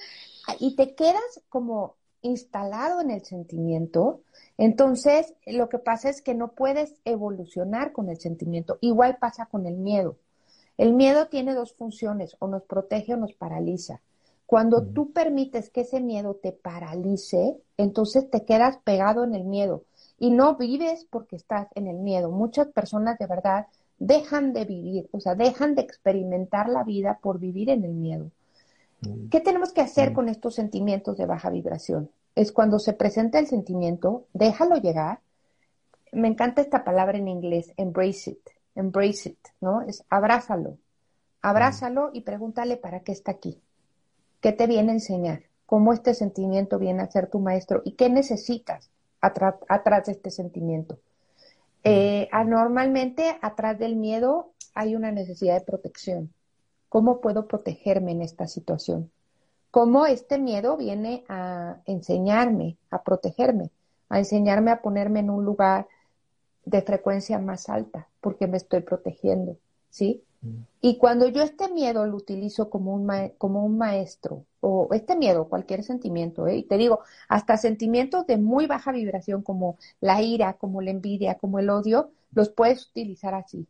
Y 0.58 0.74
te 0.76 0.94
quedas 0.94 1.42
como 1.48 1.96
instalado 2.22 3.00
en 3.00 3.10
el 3.10 3.24
sentimiento, 3.24 4.22
entonces 4.56 5.34
lo 5.46 5.68
que 5.68 5.78
pasa 5.78 6.08
es 6.08 6.20
que 6.20 6.34
no 6.34 6.52
puedes 6.52 6.94
evolucionar 7.04 7.92
con 7.92 8.08
el 8.08 8.18
sentimiento. 8.18 8.78
Igual 8.80 9.18
pasa 9.18 9.46
con 9.46 9.66
el 9.66 9.76
miedo. 9.76 10.16
El 10.78 10.94
miedo 10.94 11.26
tiene 11.26 11.54
dos 11.54 11.74
funciones, 11.74 12.36
o 12.38 12.46
nos 12.46 12.62
protege 12.62 13.14
o 13.14 13.16
nos 13.16 13.34
paraliza. 13.34 14.00
Cuando 14.46 14.82
tú 14.82 15.12
permites 15.12 15.68
que 15.68 15.82
ese 15.82 16.00
miedo 16.00 16.36
te 16.36 16.52
paralice, 16.52 17.60
entonces 17.76 18.30
te 18.30 18.46
quedas 18.46 18.78
pegado 18.78 19.24
en 19.24 19.34
el 19.34 19.44
miedo 19.44 19.84
y 20.18 20.30
no 20.30 20.56
vives 20.56 21.06
porque 21.10 21.36
estás 21.36 21.68
en 21.74 21.86
el 21.86 21.98
miedo. 21.98 22.30
Muchas 22.30 22.68
personas 22.68 23.18
de 23.18 23.26
verdad 23.26 23.66
dejan 23.98 24.52
de 24.52 24.64
vivir, 24.64 25.08
o 25.12 25.20
sea, 25.20 25.34
dejan 25.34 25.74
de 25.74 25.82
experimentar 25.82 26.68
la 26.68 26.84
vida 26.84 27.18
por 27.20 27.38
vivir 27.38 27.68
en 27.68 27.84
el 27.84 27.92
miedo. 27.92 28.30
Mm. 29.02 29.28
¿Qué 29.28 29.40
tenemos 29.40 29.72
que 29.72 29.80
hacer 29.80 30.12
mm. 30.12 30.14
con 30.14 30.28
estos 30.28 30.54
sentimientos 30.54 31.18
de 31.18 31.26
baja 31.26 31.50
vibración? 31.50 32.10
Es 32.34 32.52
cuando 32.52 32.78
se 32.78 32.92
presenta 32.92 33.38
el 33.38 33.48
sentimiento, 33.48 34.26
déjalo 34.32 34.76
llegar. 34.76 35.20
Me 36.12 36.28
encanta 36.28 36.62
esta 36.62 36.84
palabra 36.84 37.18
en 37.18 37.28
inglés, 37.28 37.72
embrace 37.76 38.30
it, 38.30 38.48
embrace 38.78 39.30
it, 39.30 39.38
¿no? 39.60 39.82
Es 39.82 40.04
abrázalo, 40.08 40.78
abrázalo 41.42 42.10
y 42.12 42.22
pregúntale 42.22 42.76
para 42.76 43.00
qué 43.00 43.12
está 43.12 43.32
aquí, 43.32 43.60
qué 44.40 44.52
te 44.52 44.66
viene 44.66 44.92
a 44.92 44.94
enseñar, 44.94 45.42
cómo 45.66 45.92
este 45.92 46.14
sentimiento 46.14 46.78
viene 46.78 47.02
a 47.02 47.10
ser 47.10 47.28
tu 47.28 47.40
maestro 47.40 47.82
y 47.84 47.92
qué 47.92 48.08
necesitas 48.08 48.90
atrás, 49.20 50.06
de 50.06 50.12
este 50.12 50.30
sentimiento. 50.30 50.98
Eh, 51.84 52.28
normalmente 52.46 53.38
atrás 53.42 53.78
del 53.78 53.96
miedo 53.96 54.52
hay 54.74 54.94
una 54.94 55.10
necesidad 55.10 55.58
de 55.58 55.64
protección. 55.64 56.32
¿Cómo 56.88 57.20
puedo 57.20 57.46
protegerme 57.46 58.12
en 58.12 58.22
esta 58.22 58.46
situación? 58.46 59.10
¿Cómo 59.70 60.06
este 60.06 60.38
miedo 60.38 60.76
viene 60.76 61.24
a 61.28 61.78
enseñarme, 61.84 62.78
a 62.90 63.02
protegerme, 63.02 63.70
a 64.08 64.18
enseñarme 64.18 64.70
a 64.70 64.80
ponerme 64.80 65.20
en 65.20 65.30
un 65.30 65.44
lugar 65.44 65.86
de 66.64 66.82
frecuencia 66.82 67.38
más 67.38 67.68
alta, 67.68 68.07
porque 68.20 68.46
me 68.46 68.56
estoy 68.56 68.80
protegiendo, 68.80 69.56
¿sí? 69.90 70.22
Y 70.80 70.98
cuando 70.98 71.26
yo 71.26 71.42
este 71.42 71.68
miedo 71.72 72.06
lo 72.06 72.16
utilizo 72.16 72.70
como 72.70 72.94
un, 72.94 73.10
como 73.38 73.64
un 73.64 73.76
maestro, 73.76 74.44
o 74.60 74.88
este 74.92 75.16
miedo, 75.16 75.48
cualquier 75.48 75.82
sentimiento, 75.82 76.46
¿eh? 76.46 76.58
y 76.58 76.62
te 76.62 76.76
digo, 76.76 77.00
hasta 77.28 77.56
sentimientos 77.56 78.26
de 78.26 78.36
muy 78.36 78.66
baja 78.66 78.92
vibración 78.92 79.42
como 79.42 79.78
la 80.00 80.22
ira, 80.22 80.54
como 80.54 80.80
la 80.80 80.90
envidia, 80.90 81.34
como 81.34 81.58
el 81.58 81.70
odio, 81.70 82.10
los 82.32 82.50
puedes 82.50 82.86
utilizar 82.86 83.34
así. 83.34 83.66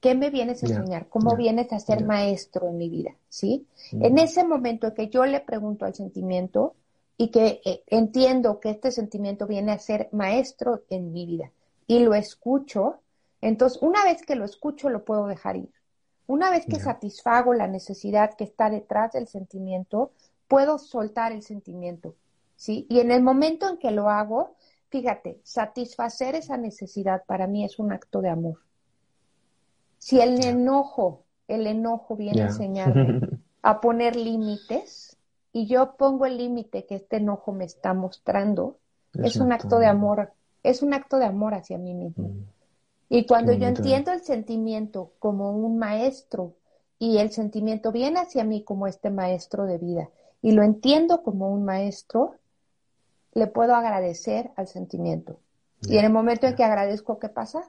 ¿Qué 0.00 0.14
me 0.14 0.30
vienes 0.30 0.62
a 0.62 0.66
enseñar? 0.66 1.08
¿Cómo 1.08 1.36
vienes 1.36 1.72
a 1.72 1.80
ser 1.80 2.04
maestro 2.04 2.68
en 2.68 2.76
mi 2.76 2.88
vida? 2.88 3.16
¿Sí? 3.28 3.66
En 3.92 4.18
ese 4.18 4.44
momento 4.44 4.86
en 4.86 4.94
que 4.94 5.08
yo 5.08 5.24
le 5.24 5.40
pregunto 5.40 5.84
al 5.84 5.94
sentimiento 5.94 6.74
y 7.16 7.28
que 7.28 7.60
eh, 7.64 7.82
entiendo 7.88 8.60
que 8.60 8.70
este 8.70 8.90
sentimiento 8.92 9.46
viene 9.46 9.72
a 9.72 9.78
ser 9.78 10.08
maestro 10.12 10.82
en 10.90 11.12
mi 11.12 11.26
vida 11.26 11.50
y 11.86 12.00
lo 12.00 12.14
escucho, 12.14 13.00
entonces 13.48 13.80
una 13.80 14.04
vez 14.04 14.22
que 14.22 14.34
lo 14.34 14.44
escucho 14.44 14.90
lo 14.90 15.04
puedo 15.04 15.26
dejar 15.26 15.56
ir. 15.56 15.70
Una 16.26 16.50
vez 16.50 16.66
que 16.66 16.80
satisfago 16.80 17.54
la 17.54 17.68
necesidad 17.68 18.34
que 18.34 18.42
está 18.42 18.68
detrás 18.68 19.12
del 19.12 19.28
sentimiento, 19.28 20.10
puedo 20.48 20.78
soltar 20.78 21.30
el 21.30 21.42
sentimiento, 21.42 22.16
¿sí? 22.56 22.86
Y 22.88 22.98
en 22.98 23.12
el 23.12 23.22
momento 23.22 23.68
en 23.68 23.76
que 23.76 23.92
lo 23.92 24.10
hago, 24.10 24.56
fíjate, 24.88 25.38
satisfacer 25.44 26.34
esa 26.34 26.56
necesidad 26.56 27.22
para 27.26 27.46
mí 27.46 27.64
es 27.64 27.78
un 27.78 27.92
acto 27.92 28.20
de 28.20 28.30
amor. 28.30 28.58
Si 29.98 30.20
el 30.20 30.44
enojo, 30.44 31.22
el 31.46 31.68
enojo 31.68 32.16
viene 32.16 32.42
a 32.42 32.46
enseñarme 32.46 33.20
a 33.62 33.80
poner 33.80 34.16
límites 34.16 35.16
y 35.52 35.68
yo 35.68 35.96
pongo 35.96 36.26
el 36.26 36.38
límite 36.38 36.84
que 36.86 36.96
este 36.96 37.18
enojo 37.18 37.52
me 37.52 37.64
está 37.64 37.94
mostrando, 37.94 38.78
es, 39.22 39.36
un 39.36 39.52
acto 39.52 39.78
de 39.78 39.86
amor, 39.86 40.32
es 40.64 40.82
un 40.82 40.92
acto 40.92 41.18
de 41.18 41.26
amor 41.26 41.54
hacia 41.54 41.78
mí 41.78 41.94
mismo. 41.94 42.28
Mm. 42.28 42.55
Y 43.08 43.26
cuando 43.26 43.52
yo 43.52 43.68
entiendo 43.68 44.12
el 44.12 44.20
sentimiento 44.20 45.12
como 45.18 45.52
un 45.52 45.78
maestro 45.78 46.54
y 46.98 47.18
el 47.18 47.30
sentimiento 47.30 47.92
viene 47.92 48.20
hacia 48.20 48.42
mí 48.42 48.64
como 48.64 48.86
este 48.86 49.10
maestro 49.10 49.64
de 49.64 49.78
vida 49.78 50.10
y 50.42 50.52
lo 50.52 50.62
entiendo 50.62 51.22
como 51.22 51.52
un 51.52 51.64
maestro, 51.64 52.36
le 53.32 53.46
puedo 53.46 53.74
agradecer 53.74 54.50
al 54.56 54.66
sentimiento. 54.66 55.38
y 55.82 55.98
en 55.98 56.06
el 56.06 56.12
momento 56.12 56.46
en 56.46 56.56
que 56.56 56.64
agradezco, 56.64 57.18
¿qué 57.18 57.28
pasa? 57.28 57.62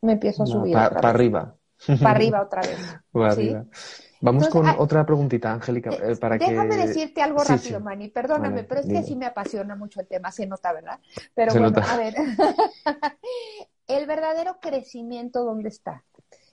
Me 0.00 0.12
empiezo 0.12 0.42
a 0.42 0.46
subir. 0.46 0.74
Para 0.74 1.08
arriba. 1.08 1.56
Para 1.86 2.10
arriba 2.10 2.42
otra 2.42 2.62
vez. 2.62 2.78
Vamos 4.22 4.48
con 4.48 4.66
ah, 4.66 4.76
otra 4.78 5.04
preguntita, 5.04 5.52
Angélica, 5.52 5.90
eh, 5.90 6.14
para 6.14 6.38
déjame 6.38 6.76
decirte 6.76 7.20
algo 7.20 7.42
rápido, 7.42 7.80
Mani, 7.80 8.06
perdóname, 8.06 8.62
pero 8.62 8.80
es 8.80 8.86
que 8.86 9.02
sí 9.02 9.16
me 9.16 9.26
apasiona 9.26 9.74
mucho 9.74 10.00
el 10.00 10.06
tema, 10.06 10.30
se 10.30 10.46
nota, 10.46 10.72
¿verdad? 10.72 11.00
Pero 11.34 11.52
bueno, 11.52 11.72
a 11.84 11.96
ver, 11.96 12.14
el 13.96 14.06
verdadero 14.06 14.58
crecimiento, 14.60 15.44
¿dónde 15.44 15.68
está? 15.68 16.04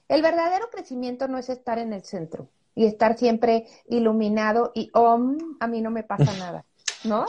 El 0.08 0.22
verdadero 0.22 0.70
crecimiento 0.70 1.28
no 1.28 1.38
es 1.38 1.48
estar 1.48 1.78
en 1.78 1.92
el 1.92 2.02
centro 2.04 2.48
y 2.74 2.86
estar 2.86 3.16
siempre 3.16 3.66
iluminado 3.88 4.72
y, 4.74 4.90
om, 4.94 5.38
a 5.60 5.66
mí 5.66 5.80
no 5.80 5.90
me 5.90 6.02
pasa 6.02 6.32
nada, 6.38 6.64
¿no? 7.04 7.26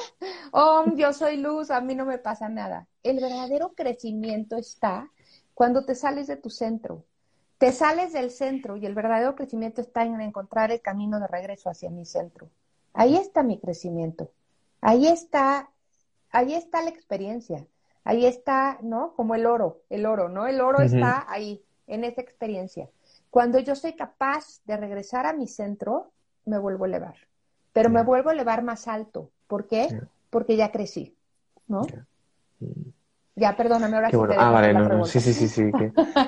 Om, 0.52 0.96
yo 0.96 1.14
soy 1.14 1.38
luz, 1.38 1.72
a 1.72 1.82
mí 1.82 1.96
no 1.96 2.06
me 2.06 2.18
pasa 2.18 2.50
nada. 2.50 2.88
El 3.04 3.20
verdadero 3.20 3.74
crecimiento 3.74 4.58
está 4.58 5.12
cuando 5.54 5.86
te 5.86 5.96
sales 5.96 6.28
de 6.28 6.38
tu 6.38 6.50
centro, 6.50 7.06
te 7.58 7.72
sales 7.72 8.14
del 8.14 8.32
centro 8.32 8.78
y 8.78 8.86
el 8.88 8.96
verdadero 8.96 9.36
crecimiento 9.36 9.82
está 9.82 10.04
en 10.04 10.20
encontrar 10.20 10.72
el 10.72 10.82
camino 10.82 11.20
de 11.20 11.28
regreso 11.28 11.70
hacia 11.70 11.92
mi 11.92 12.06
centro. 12.06 12.50
Ahí 12.94 13.16
está 13.16 13.44
mi 13.44 13.60
crecimiento. 13.60 14.32
Ahí 14.82 15.08
está, 15.08 15.70
ahí 16.32 16.56
está 16.56 16.82
la 16.82 16.90
experiencia. 16.90 17.68
Ahí 18.04 18.26
está, 18.26 18.80
¿no? 18.82 19.14
Como 19.14 19.36
el 19.36 19.46
oro, 19.46 19.82
el 19.90 20.06
oro, 20.06 20.30
¿no? 20.30 20.48
El 20.48 20.62
oro 20.62 20.82
está 20.82 21.26
ahí, 21.30 21.64
en 21.88 22.04
esa 22.04 22.22
experiencia. 22.22 22.90
Cuando 23.30 23.60
yo 23.60 23.76
soy 23.76 23.94
capaz 23.94 24.62
de 24.66 24.78
regresar 24.78 25.26
a 25.26 25.34
mi 25.34 25.48
centro, 25.48 26.12
me 26.46 26.58
vuelvo 26.58 26.86
a 26.86 26.88
elevar. 26.88 27.16
Pero 27.74 27.90
me 27.90 28.04
vuelvo 28.04 28.30
a 28.30 28.34
elevar 28.34 28.64
más 28.64 28.88
alto. 28.88 29.30
¿Por 29.48 29.68
qué? 29.68 29.88
Porque 30.30 30.58
ya 30.58 30.72
crecí, 30.72 31.16
¿no? 31.68 31.86
Ya, 33.42 33.58
perdóname, 33.58 33.96
ahora 33.96 34.12
sí 34.12 34.18
te 34.18 34.36
Ah, 34.38 34.52
vale, 34.52 34.72
no, 34.72 34.88
no, 34.88 35.04
sí, 35.04 35.20
sí, 35.20 35.34
sí, 35.34 35.48
sí. 35.48 35.72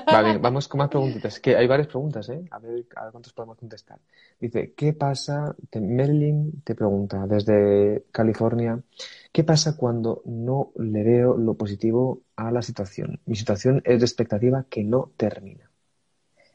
vale, 0.04 0.38
vamos 0.42 0.66
con 0.66 0.78
más 0.78 0.88
preguntitas. 0.88 1.38
Que 1.38 1.54
hay 1.54 1.68
varias 1.68 1.86
preguntas, 1.86 2.28
¿eh? 2.28 2.42
A 2.50 2.58
ver, 2.58 2.84
a 2.96 3.04
ver 3.04 3.12
cuántos 3.12 3.32
podemos 3.32 3.56
contestar. 3.56 4.00
Dice, 4.40 4.74
¿qué 4.74 4.94
pasa? 4.94 5.54
Merlin 5.80 6.60
te 6.64 6.74
pregunta 6.74 7.24
desde 7.28 8.06
California, 8.10 8.82
¿qué 9.30 9.44
pasa 9.44 9.76
cuando 9.76 10.22
no 10.24 10.72
le 10.74 11.04
veo 11.04 11.36
lo 11.36 11.54
positivo 11.54 12.22
a 12.34 12.50
la 12.50 12.62
situación? 12.62 13.20
Mi 13.26 13.36
situación 13.36 13.80
es 13.84 14.00
de 14.00 14.06
expectativa 14.06 14.64
que 14.68 14.82
no 14.82 15.12
termina. 15.16 15.70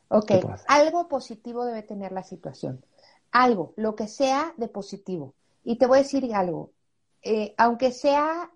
Ok, 0.10 0.32
algo 0.68 1.08
positivo 1.08 1.64
debe 1.64 1.84
tener 1.84 2.12
la 2.12 2.24
situación. 2.24 2.84
Algo, 3.32 3.74
lo 3.78 3.96
que 3.96 4.08
sea 4.08 4.54
de 4.58 4.68
positivo. 4.68 5.36
Y 5.64 5.78
te 5.78 5.86
voy 5.86 6.00
a 6.00 6.02
decir 6.02 6.30
algo. 6.36 6.72
Eh, 7.22 7.54
aunque 7.58 7.92
sea 7.92 8.50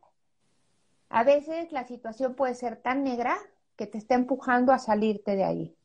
a 1.10 1.24
veces 1.24 1.72
la 1.72 1.86
situación 1.86 2.36
puede 2.36 2.56
ser 2.56 2.78
tan 2.78 3.04
negra 3.04 3.38
que 3.76 3.88
te 3.88 3.98
está 3.98 4.16
empujando 4.16 4.72
a 4.72 4.80
salirte 4.80 5.36
de 5.36 5.44
ahí. 5.44 5.76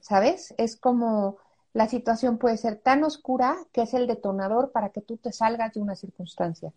¿Sabes? 0.00 0.54
Es 0.58 0.76
como 0.76 1.38
la 1.72 1.88
situación 1.88 2.38
puede 2.38 2.56
ser 2.56 2.76
tan 2.76 3.02
oscura 3.04 3.56
que 3.72 3.82
es 3.82 3.94
el 3.94 4.06
detonador 4.06 4.70
para 4.70 4.90
que 4.90 5.00
tú 5.00 5.16
te 5.16 5.32
salgas 5.32 5.72
de 5.72 5.80
una 5.80 5.96
circunstancia. 5.96 6.72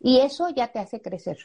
Y 0.00 0.20
eso 0.20 0.48
ya 0.48 0.72
te 0.72 0.78
hace 0.78 1.00
crecer. 1.00 1.38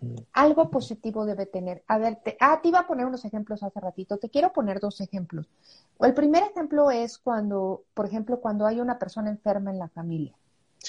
Mm. 0.00 0.16
Algo 0.32 0.70
positivo 0.70 1.24
debe 1.24 1.46
tener. 1.46 1.82
A 1.86 1.98
ver, 1.98 2.16
te, 2.16 2.36
ah, 2.40 2.60
te 2.60 2.68
iba 2.68 2.80
a 2.80 2.86
poner 2.86 3.06
unos 3.06 3.24
ejemplos 3.24 3.62
hace 3.62 3.80
ratito. 3.80 4.18
Te 4.18 4.28
quiero 4.28 4.52
poner 4.52 4.80
dos 4.80 5.00
ejemplos. 5.00 5.48
El 6.00 6.14
primer 6.14 6.42
ejemplo 6.42 6.90
es 6.90 7.16
cuando, 7.18 7.84
por 7.94 8.06
ejemplo, 8.06 8.40
cuando 8.40 8.66
hay 8.66 8.80
una 8.80 8.98
persona 8.98 9.30
enferma 9.30 9.70
en 9.70 9.78
la 9.78 9.88
familia. 9.88 10.34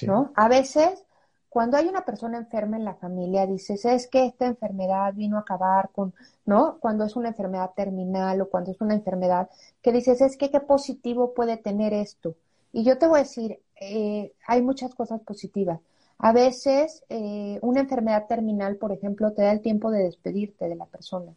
¿no? 0.06 0.32
A 0.36 0.48
veces 0.48 1.04
cuando 1.52 1.76
hay 1.76 1.90
una 1.90 2.06
persona 2.06 2.38
enferma 2.38 2.78
en 2.78 2.86
la 2.86 2.94
familia, 2.94 3.46
dices, 3.46 3.84
es 3.84 4.08
que 4.08 4.26
esta 4.26 4.46
enfermedad 4.46 5.14
vino 5.14 5.36
a 5.36 5.42
acabar 5.42 5.90
con, 5.92 6.14
¿no? 6.46 6.78
Cuando 6.80 7.04
es 7.04 7.18
una 7.18 7.28
enfermedad 7.28 7.72
terminal 7.76 8.40
o 8.40 8.50
cuando 8.50 8.72
es 8.72 8.80
una 8.80 8.94
enfermedad 8.94 9.50
que 9.82 9.92
dices, 9.92 10.22
es 10.22 10.38
que 10.38 10.50
qué 10.50 10.62
positivo 10.62 11.34
puede 11.34 11.58
tener 11.58 11.94
esto. 11.94 12.36
Y 12.72 12.86
yo 12.86 12.98
te 12.98 13.06
voy 13.06 13.20
a 13.20 13.24
decir, 13.24 13.60
eh, 13.82 14.32
hay 14.48 14.62
muchas 14.62 14.96
cosas 14.96 15.20
positivas. 15.24 15.82
A 16.20 16.32
veces 16.32 17.04
eh, 17.10 17.60
una 17.62 17.82
enfermedad 17.82 18.28
terminal, 18.28 18.78
por 18.78 18.94
ejemplo, 18.94 19.34
te 19.34 19.42
da 19.42 19.52
el 19.52 19.60
tiempo 19.60 19.92
de 19.92 20.04
despedirte 20.04 20.70
de 20.70 20.76
la 20.78 20.86
persona, 20.86 21.34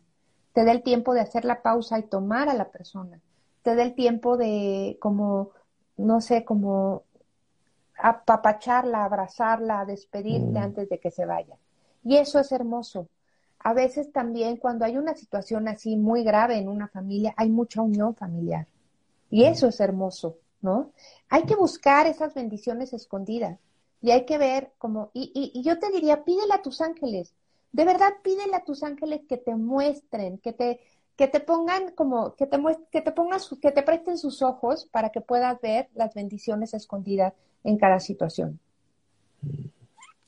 te 0.53 0.65
da 0.65 0.71
el 0.71 0.85
tiempo 0.85 1.13
de 1.13 1.23
hacer 1.23 1.45
la 1.45 1.61
pausa 1.61 1.99
y 1.99 2.05
tomar 2.05 2.49
a 2.49 2.55
la 2.55 2.69
persona, 2.69 3.21
te 3.65 3.75
da 3.75 3.83
el 3.83 3.97
tiempo 3.97 4.37
de 4.37 4.97
como, 5.01 5.51
no 5.97 6.21
sé, 6.21 6.45
como 6.45 7.03
apapacharla, 8.05 9.03
abrazarla, 9.03 9.87
despedirte 9.87 10.59
mm. 10.61 10.63
antes 10.63 10.89
de 10.91 10.99
que 10.99 11.11
se 11.11 11.25
vaya. 11.25 11.57
Y 12.05 12.19
eso 12.19 12.39
es 12.39 12.53
hermoso. 12.53 13.09
A 13.61 13.73
veces 13.73 14.13
también 14.13 14.59
cuando 14.59 14.85
hay 14.85 14.99
una 14.99 15.15
situación 15.15 15.69
así 15.69 15.97
muy 15.97 16.23
grave 16.23 16.59
en 16.59 16.69
una 16.69 16.87
familia, 16.87 17.33
hay 17.39 17.49
mucha 17.49 17.81
unión 17.81 18.15
familiar. 18.15 18.67
Y 19.31 19.45
mm. 19.45 19.47
eso 19.47 19.69
es 19.69 19.81
hermoso, 19.81 20.37
¿no? 20.61 20.93
Hay 21.31 21.45
que 21.45 21.57
buscar 21.57 22.07
esas 22.07 22.35
bendiciones 22.35 22.93
escondidas 22.93 23.59
y 24.03 24.11
hay 24.11 24.27
que 24.27 24.37
ver 24.37 24.73
como, 24.77 25.11
y, 25.15 25.33
y, 25.55 25.63
yo 25.63 25.79
te 25.79 25.91
diría, 25.91 26.25
pídele 26.25 26.53
a 26.53 26.61
tus 26.61 26.83
ángeles, 26.83 27.33
de 27.73 27.87
verdad 27.87 28.13
pídele 28.23 28.55
a 28.55 28.65
tus 28.65 28.83
ángeles 28.83 29.23
que 29.27 29.39
te 29.39 29.57
muestren, 29.57 30.37
que 30.37 30.53
te, 30.53 30.79
que 31.17 31.27
te 31.27 31.41
pongan 31.41 31.93
como, 31.93 32.35
que 32.35 32.47
te, 32.47 32.59
que 32.91 33.01
te 33.01 33.13
pongan, 33.13 33.41
que 33.63 33.73
te 33.73 33.83
presten 33.83 34.19
sus 34.19 34.43
ojos 34.43 34.85
para 34.93 35.09
que 35.09 35.23
puedas 35.23 35.59
ver 35.63 35.89
las 35.95 36.13
bendiciones 36.13 36.75
escondidas 36.75 37.33
en 37.65 37.79
cada 37.79 37.99
situación. 37.99 38.61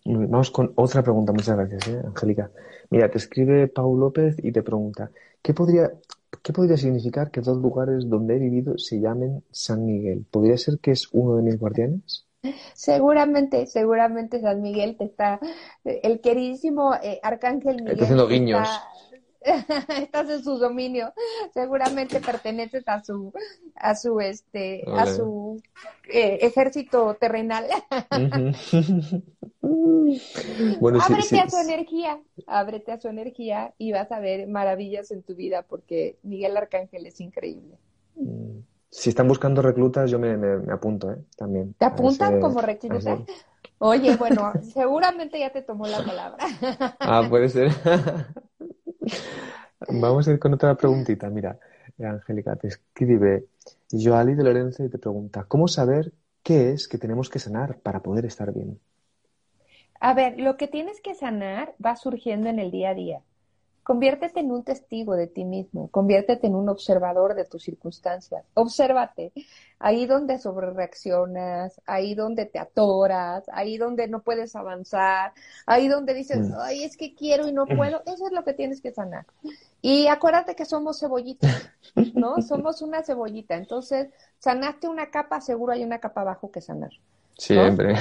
Vamos 0.04 0.50
con 0.50 0.72
otra 0.76 1.02
pregunta, 1.02 1.32
muchas 1.32 1.56
gracias, 1.56 1.88
¿eh, 1.88 2.02
Angélica. 2.06 2.50
Mira, 2.90 3.10
te 3.10 3.18
escribe 3.18 3.66
Paul 3.66 3.98
López 3.98 4.36
y 4.38 4.52
te 4.52 4.62
pregunta, 4.62 5.10
¿qué 5.42 5.52
podría, 5.52 5.90
¿qué 6.42 6.52
podría 6.52 6.76
significar 6.76 7.30
que 7.30 7.40
dos 7.40 7.58
lugares 7.58 8.08
donde 8.08 8.36
he 8.36 8.38
vivido 8.38 8.78
se 8.78 9.00
llamen 9.00 9.42
San 9.50 9.84
Miguel? 9.84 10.24
¿Podría 10.30 10.56
ser 10.56 10.78
que 10.78 10.92
es 10.92 11.08
uno 11.12 11.36
de 11.36 11.42
mis 11.42 11.58
guardianes? 11.58 12.26
Seguramente, 12.74 13.66
seguramente 13.66 14.40
San 14.40 14.62
Miguel 14.62 14.96
te 14.96 15.04
está, 15.04 15.40
el 15.84 16.20
queridísimo 16.20 16.94
eh, 17.02 17.18
Arcángel 17.22 17.76
Miguel. 17.76 17.92
Está 17.92 18.04
haciendo 18.04 18.28
guiños. 18.28 18.68
estás 20.00 20.28
en 20.30 20.42
su 20.42 20.58
dominio, 20.58 21.12
seguramente 21.54 22.20
perteneces 22.20 22.84
a 22.86 23.02
su, 23.02 23.32
a 23.74 23.94
su, 23.94 24.20
este, 24.20 24.84
a 24.86 25.06
su 25.06 25.62
eh, 26.08 26.38
ejército 26.42 27.14
terrenal. 27.14 27.66
ábrete 31.00 31.40
a 31.40 31.50
su 31.50 31.58
energía, 31.58 32.20
ábrete 32.46 32.92
a 32.92 33.00
su 33.00 33.08
energía 33.08 33.74
y 33.78 33.92
vas 33.92 34.10
a 34.12 34.20
ver 34.20 34.48
maravillas 34.48 35.10
en 35.10 35.22
tu 35.22 35.34
vida 35.34 35.62
porque 35.62 36.18
Miguel 36.22 36.56
Arcángel 36.56 37.06
es 37.06 37.20
increíble. 37.20 37.78
Mm. 38.16 38.60
Si 38.88 39.10
están 39.10 39.28
buscando 39.28 39.60
reclutas, 39.60 40.10
yo 40.10 40.18
me, 40.18 40.36
me, 40.36 40.72
apunto, 40.72 41.12
¿eh? 41.12 41.18
También. 41.36 41.74
¿Te 41.74 41.84
apuntan 41.84 42.40
como 42.40 42.62
recluta? 42.62 43.18
Oye, 43.78 44.16
bueno, 44.16 44.52
seguramente 44.72 45.38
ya 45.38 45.50
te 45.50 45.60
tomó 45.60 45.86
la 45.86 46.02
palabra. 46.02 46.38
Ah, 47.00 47.26
puede 47.28 47.50
ser. 47.50 47.72
Vamos 49.88 50.26
a 50.26 50.32
ir 50.32 50.38
con 50.38 50.54
otra 50.54 50.74
preguntita. 50.74 51.28
Mira, 51.30 51.58
Angélica, 51.98 52.56
te 52.56 52.68
escribe 52.68 53.46
Joali 53.90 54.34
de 54.34 54.44
Lorenzo 54.44 54.84
y 54.84 54.88
te 54.88 54.98
pregunta, 54.98 55.44
¿cómo 55.44 55.68
saber 55.68 56.12
qué 56.42 56.72
es 56.72 56.88
que 56.88 56.98
tenemos 56.98 57.28
que 57.28 57.38
sanar 57.38 57.78
para 57.78 58.02
poder 58.02 58.24
estar 58.24 58.52
bien? 58.52 58.78
A 60.00 60.14
ver, 60.14 60.38
lo 60.38 60.56
que 60.56 60.68
tienes 60.68 61.00
que 61.00 61.14
sanar 61.14 61.74
va 61.84 61.96
surgiendo 61.96 62.48
en 62.48 62.58
el 62.58 62.70
día 62.70 62.90
a 62.90 62.94
día. 62.94 63.20
Conviértete 63.86 64.40
en 64.40 64.50
un 64.50 64.64
testigo 64.64 65.14
de 65.14 65.28
ti 65.28 65.44
mismo, 65.44 65.88
conviértete 65.92 66.48
en 66.48 66.56
un 66.56 66.68
observador 66.68 67.36
de 67.36 67.44
tus 67.44 67.62
circunstancias. 67.62 68.44
Obsérvate, 68.54 69.30
ahí 69.78 70.06
donde 70.06 70.40
sobrereaccionas, 70.40 71.80
ahí 71.86 72.16
donde 72.16 72.46
te 72.46 72.58
atoras, 72.58 73.44
ahí 73.52 73.78
donde 73.78 74.08
no 74.08 74.22
puedes 74.22 74.56
avanzar, 74.56 75.34
ahí 75.66 75.86
donde 75.86 76.14
dices, 76.14 76.50
mm. 76.50 76.54
ay, 76.58 76.82
es 76.82 76.96
que 76.96 77.14
quiero 77.14 77.46
y 77.46 77.52
no 77.52 77.64
mm. 77.64 77.76
puedo, 77.76 78.02
eso 78.06 78.26
es 78.26 78.32
lo 78.32 78.42
que 78.42 78.54
tienes 78.54 78.80
que 78.80 78.90
sanar. 78.90 79.24
Y 79.80 80.08
acuérdate 80.08 80.56
que 80.56 80.64
somos 80.64 80.98
cebollitas, 80.98 81.70
¿no? 82.12 82.42
somos 82.42 82.82
una 82.82 83.04
cebollita, 83.04 83.54
entonces 83.54 84.08
sanaste 84.40 84.88
una 84.88 85.12
capa, 85.12 85.40
seguro 85.40 85.74
hay 85.74 85.84
una 85.84 86.00
capa 86.00 86.22
abajo 86.22 86.50
que 86.50 86.60
sanar. 86.60 86.90
Siempre. 87.38 87.94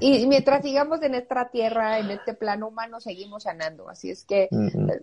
Y 0.00 0.26
mientras 0.28 0.62
sigamos 0.62 1.00
en 1.02 1.12
nuestra 1.12 1.48
tierra, 1.50 1.98
en 1.98 2.10
este 2.10 2.34
plano 2.34 2.68
humano, 2.68 3.00
seguimos 3.00 3.44
sanando. 3.44 3.88
Así 3.88 4.10
es 4.10 4.24
que 4.24 4.48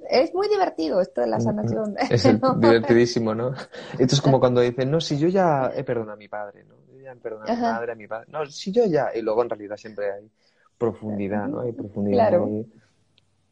es 0.09 0.33
muy 0.33 0.49
divertido 0.49 0.99
esto 0.99 1.21
de 1.21 1.27
la 1.27 1.39
sanación. 1.39 1.95
Es 2.09 2.23
divertidísimo, 2.59 3.33
¿no? 3.33 3.53
Esto 3.97 4.15
es 4.15 4.21
como 4.21 4.39
cuando 4.39 4.61
dicen, 4.61 4.91
no, 4.91 4.99
si 4.99 5.17
yo 5.17 5.29
ya 5.29 5.71
he 5.73 5.83
perdonado 5.83 6.13
a 6.13 6.17
mi 6.17 6.27
padre, 6.27 6.65
¿no? 6.65 6.75
Yo 6.91 6.99
ya 7.01 7.13
he 7.13 7.15
perdonado 7.15 7.51
a 7.51 7.55
mi 7.55 7.61
madre, 7.61 7.91
a 7.93 7.95
mi 7.95 8.07
padre. 8.07 8.27
No, 8.29 8.45
si 8.45 8.71
yo 8.71 8.85
ya. 8.85 9.09
Y 9.15 9.21
luego 9.21 9.41
en 9.43 9.49
realidad 9.49 9.77
siempre 9.77 10.11
hay 10.11 10.29
profundidad, 10.77 11.47
¿no? 11.47 11.61
Hay 11.61 11.71
profundidad. 11.71 12.29
Claro. 12.29 12.65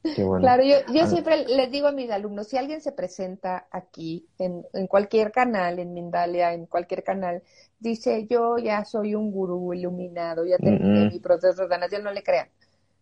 Claro, 0.01 0.63
yo, 0.63 0.77
yo 0.93 1.05
siempre 1.07 1.45
les 1.45 1.69
digo 1.71 1.88
a 1.88 1.91
mis 1.91 2.09
alumnos, 2.09 2.47
si 2.47 2.57
alguien 2.57 2.81
se 2.81 2.91
presenta 2.93 3.67
aquí, 3.71 4.25
en, 4.38 4.65
en 4.73 4.88
cualquier 4.88 5.31
canal, 5.31 5.79
en 5.79 5.93
Mindalia, 5.93 6.53
en 6.53 6.65
cualquier 6.67 7.03
canal, 7.03 7.43
dice, 7.79 8.25
yo 8.27 8.57
ya 8.57 8.85
soy 8.85 9.15
un 9.15 9.31
gurú 9.31 9.73
iluminado, 9.73 10.45
ya 10.45 10.57
terminé 10.57 11.09
mi 11.09 11.19
proceso 11.19 11.63
de 11.63 11.67
sanación, 11.67 12.03
no 12.03 12.12
le 12.12 12.23
crean. 12.23 12.47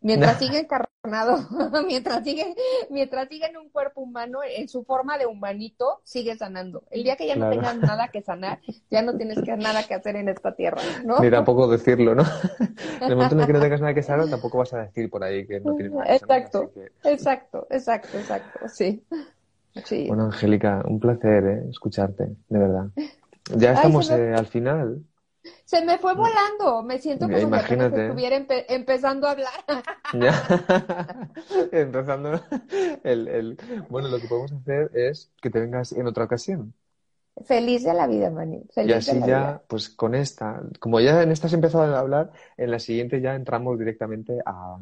Mientras 0.02 0.38
sigue 0.40 0.60
encarnado, 0.60 0.87
mientras 1.88 2.24
sigue, 2.24 2.56
mientras 2.90 3.28
sigue 3.30 3.48
en 3.48 3.58
un 3.58 3.70
cuerpo 3.70 4.02
humano, 4.02 4.40
en 4.44 4.68
su 4.68 4.84
forma 4.84 5.18
de 5.18 5.26
humanito, 5.26 6.02
sigue 6.04 6.36
sanando. 6.36 6.84
El 6.92 7.04
día 7.04 7.16
que 7.16 7.28
ya 7.28 7.36
no 7.36 7.50
tengas 7.50 7.78
nada 7.78 8.10
que 8.10 8.22
sanar, 8.22 8.60
ya 8.90 9.02
no 9.02 9.16
tienes 9.16 9.42
que 9.42 9.56
nada 9.56 9.84
que 9.84 9.94
hacer 9.94 10.16
en 10.16 10.30
esta 10.30 10.56
tierra, 10.56 10.82
¿no? 11.06 11.20
Ni 11.20 11.30
tampoco 11.30 11.68
decirlo, 11.68 12.16
¿no? 12.16 12.24
en 13.02 13.10
el 13.10 13.16
momento 13.16 13.36
en 13.36 13.42
el 13.42 13.48
que 13.48 13.54
no 13.54 13.62
tengas 13.62 13.82
nada 13.82 13.94
que 13.94 14.04
sanar, 14.04 14.30
tampoco 14.30 14.58
vas 14.60 14.74
a 14.74 14.80
decir 14.80 15.10
por 15.10 15.24
ahí 15.24 15.46
que 15.48 15.60
no 15.60 15.76
tienes 15.76 15.94
nada 15.94 16.06
que 16.06 16.14
exacto, 16.14 16.72
Exacto, 17.04 17.68
exacto, 17.70 18.18
exacto, 18.18 18.68
sí. 18.70 19.04
sí. 19.86 20.06
Bueno, 20.08 20.26
Angélica, 20.26 20.84
un 20.86 21.00
placer 21.00 21.46
¿eh? 21.46 21.70
escucharte, 21.70 22.36
de 22.50 22.60
verdad. 22.60 22.88
Ya 23.56 23.74
estamos 23.74 24.10
eh, 24.12 24.34
al 24.34 24.48
final. 24.48 25.04
Se 25.66 25.84
me 25.84 25.98
fue 25.98 26.14
volando, 26.14 26.84
me 26.84 26.98
siento 27.00 27.26
como 27.26 27.38
Imagínate. 27.38 27.96
si 27.96 28.02
estuviera 28.04 28.46
empezando 28.70 29.28
a 29.28 29.32
hablar. 29.32 29.52
Ya. 30.14 31.32
Empezando 31.72 32.40
el, 33.04 33.28
el... 33.28 33.58
Bueno, 33.90 34.08
lo 34.08 34.20
que 34.20 34.28
podemos 34.28 34.52
hacer 34.54 34.92
es 34.94 35.32
que 35.42 35.50
te 35.50 35.60
vengas 35.60 35.92
en 35.92 36.08
otra 36.08 36.24
ocasión. 36.24 36.74
Feliz 37.46 37.84
de 37.84 37.94
la 37.94 38.08
vida, 38.08 38.32
Mani. 38.32 38.64
y 38.76 38.92
así 38.94 39.20
ya, 39.26 39.62
pues 39.68 39.90
con 39.90 40.16
esta, 40.16 40.62
como 40.80 41.00
ya 41.00 41.22
en 41.22 41.32
esta 41.32 41.46
has 41.46 41.54
empezado 41.54 41.84
a 41.84 42.00
hablar, 42.00 42.32
en 42.58 42.72
la 42.72 42.80
siguiente 42.80 43.22
ya 43.22 43.36
entramos 43.36 43.78
directamente 43.78 44.40
a, 44.44 44.80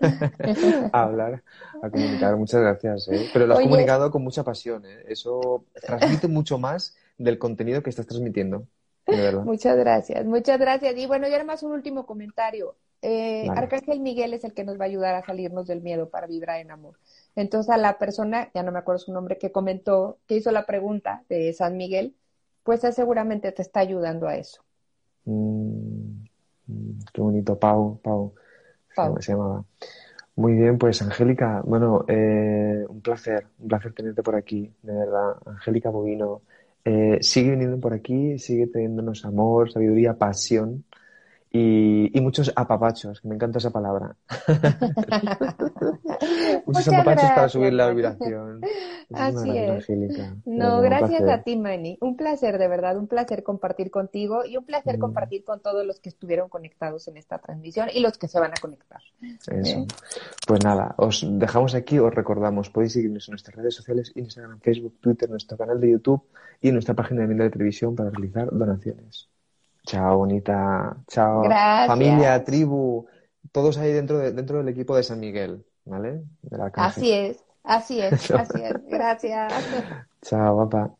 a 0.92 1.02
hablar, 1.02 1.44
a 1.82 1.90
comunicar. 1.90 2.36
Muchas 2.36 2.62
gracias, 2.62 3.08
¿eh? 3.08 3.28
Pero 3.32 3.46
lo 3.46 3.54
has 3.54 3.60
comunicado 3.60 4.10
con 4.10 4.24
mucha 4.24 4.42
pasión, 4.42 4.84
¿eh? 4.86 5.04
Eso 5.06 5.66
transmite 5.86 6.26
mucho 6.26 6.58
más 6.58 6.96
del 7.16 7.38
contenido 7.38 7.82
que 7.82 7.90
estás 7.90 8.06
transmitiendo. 8.06 8.66
Muchas 9.44 9.76
gracias, 9.76 10.24
muchas 10.24 10.58
gracias. 10.58 10.96
Y 10.96 11.06
bueno, 11.06 11.28
y 11.28 11.34
además 11.34 11.62
un 11.62 11.72
último 11.72 12.06
comentario. 12.06 12.76
Eh, 13.02 13.46
Arcángel 13.50 14.00
Miguel 14.00 14.32
es 14.32 14.44
el 14.44 14.54
que 14.54 14.64
nos 14.64 14.80
va 14.80 14.84
a 14.84 14.88
ayudar 14.88 15.14
a 15.14 15.26
salirnos 15.26 15.66
del 15.66 15.82
miedo 15.82 16.08
para 16.08 16.26
vibrar 16.26 16.60
en 16.60 16.70
amor. 16.70 16.98
Entonces 17.36 17.70
a 17.70 17.76
la 17.76 17.98
persona, 17.98 18.50
ya 18.54 18.62
no 18.62 18.72
me 18.72 18.78
acuerdo 18.78 18.98
su 18.98 19.12
nombre, 19.12 19.36
que 19.36 19.52
comentó, 19.52 20.18
que 20.26 20.36
hizo 20.36 20.50
la 20.50 20.64
pregunta 20.64 21.22
de 21.28 21.52
San 21.52 21.76
Miguel, 21.76 22.14
pues 22.62 22.80
seguramente 22.80 23.52
te 23.52 23.60
está 23.60 23.80
ayudando 23.80 24.26
a 24.26 24.36
eso. 24.36 24.62
Mm, 25.26 26.24
mm, 26.66 26.98
qué 27.12 27.20
bonito, 27.20 27.58
Pau, 27.58 27.98
Pau, 28.02 28.34
Pau. 28.96 29.20
Se, 29.20 29.32
llamaba. 29.32 29.64
Muy 30.36 30.54
bien, 30.54 30.78
pues 30.78 31.02
Angélica, 31.02 31.60
bueno, 31.64 32.06
eh, 32.08 32.86
un 32.88 33.02
placer, 33.02 33.46
un 33.58 33.68
placer 33.68 33.92
tenerte 33.92 34.22
por 34.22 34.34
aquí, 34.34 34.72
de 34.82 34.94
verdad. 34.94 35.36
Angélica 35.44 35.90
Bovino, 35.90 36.40
eh, 36.84 37.18
sigue 37.22 37.50
viniendo 37.52 37.80
por 37.80 37.94
aquí, 37.94 38.38
sigue 38.38 38.66
teniéndonos 38.66 39.24
amor, 39.24 39.72
sabiduría, 39.72 40.14
pasión 40.18 40.84
y, 41.56 42.10
y, 42.12 42.20
muchos 42.20 42.52
apapachos, 42.56 43.20
que 43.20 43.28
me 43.28 43.36
encanta 43.36 43.58
esa 43.58 43.70
palabra. 43.70 44.16
muchos 46.66 46.88
apapachos 46.88 47.30
para 47.30 47.48
subir 47.48 47.72
la 47.74 47.90
vibración. 47.90 48.60
Así 49.12 49.56
es. 49.56 49.88
No, 50.46 50.80
gracias 50.80 51.22
a 51.28 51.44
ti, 51.44 51.56
Manny. 51.56 51.96
Un 52.00 52.16
placer, 52.16 52.58
de 52.58 52.66
verdad, 52.66 52.96
un 52.96 53.06
placer 53.06 53.44
compartir 53.44 53.92
contigo 53.92 54.44
y 54.44 54.56
un 54.56 54.64
placer 54.64 54.96
mm. 54.96 55.00
compartir 55.00 55.44
con 55.44 55.60
todos 55.60 55.86
los 55.86 56.00
que 56.00 56.08
estuvieron 56.08 56.48
conectados 56.48 57.06
en 57.06 57.18
esta 57.18 57.38
transmisión 57.38 57.88
y 57.94 58.00
los 58.00 58.18
que 58.18 58.26
se 58.26 58.40
van 58.40 58.50
a 58.50 58.60
conectar. 58.60 59.00
Eso. 59.46 59.78
¿Eh? 59.78 59.86
Pues 60.48 60.64
nada, 60.64 60.96
os 60.98 61.24
dejamos 61.24 61.76
aquí, 61.76 62.00
os 62.00 62.12
recordamos, 62.12 62.70
podéis 62.70 62.94
seguirnos 62.94 63.28
en 63.28 63.32
nuestras 63.34 63.54
redes 63.54 63.76
sociales, 63.76 64.10
Instagram, 64.16 64.58
Facebook, 64.58 64.98
Twitter, 65.00 65.30
nuestro 65.30 65.56
canal 65.56 65.80
de 65.80 65.92
YouTube 65.92 66.24
y 66.60 66.66
en 66.66 66.74
nuestra 66.74 66.94
página 66.94 67.20
de 67.20 67.28
Minda 67.28 67.44
de 67.44 67.50
Televisión 67.50 67.94
para 67.94 68.10
realizar 68.10 68.48
donaciones. 68.50 69.28
Chao, 69.86 70.18
bonita. 70.18 70.96
Chao. 71.08 71.60
Familia, 71.84 72.42
tribu, 72.44 73.06
todos 73.52 73.76
ahí 73.78 73.92
dentro, 73.92 74.18
de, 74.18 74.32
dentro 74.32 74.58
del 74.58 74.68
equipo 74.68 74.96
de 74.96 75.02
San 75.02 75.20
Miguel, 75.20 75.64
¿vale? 75.84 76.24
así 76.76 77.10
es, 77.12 77.44
así 77.64 78.00
es, 78.00 78.28
así 78.34 78.60
es. 78.62 78.84
Gracias. 78.86 79.66
Chao, 80.22 80.56
papá. 80.56 80.96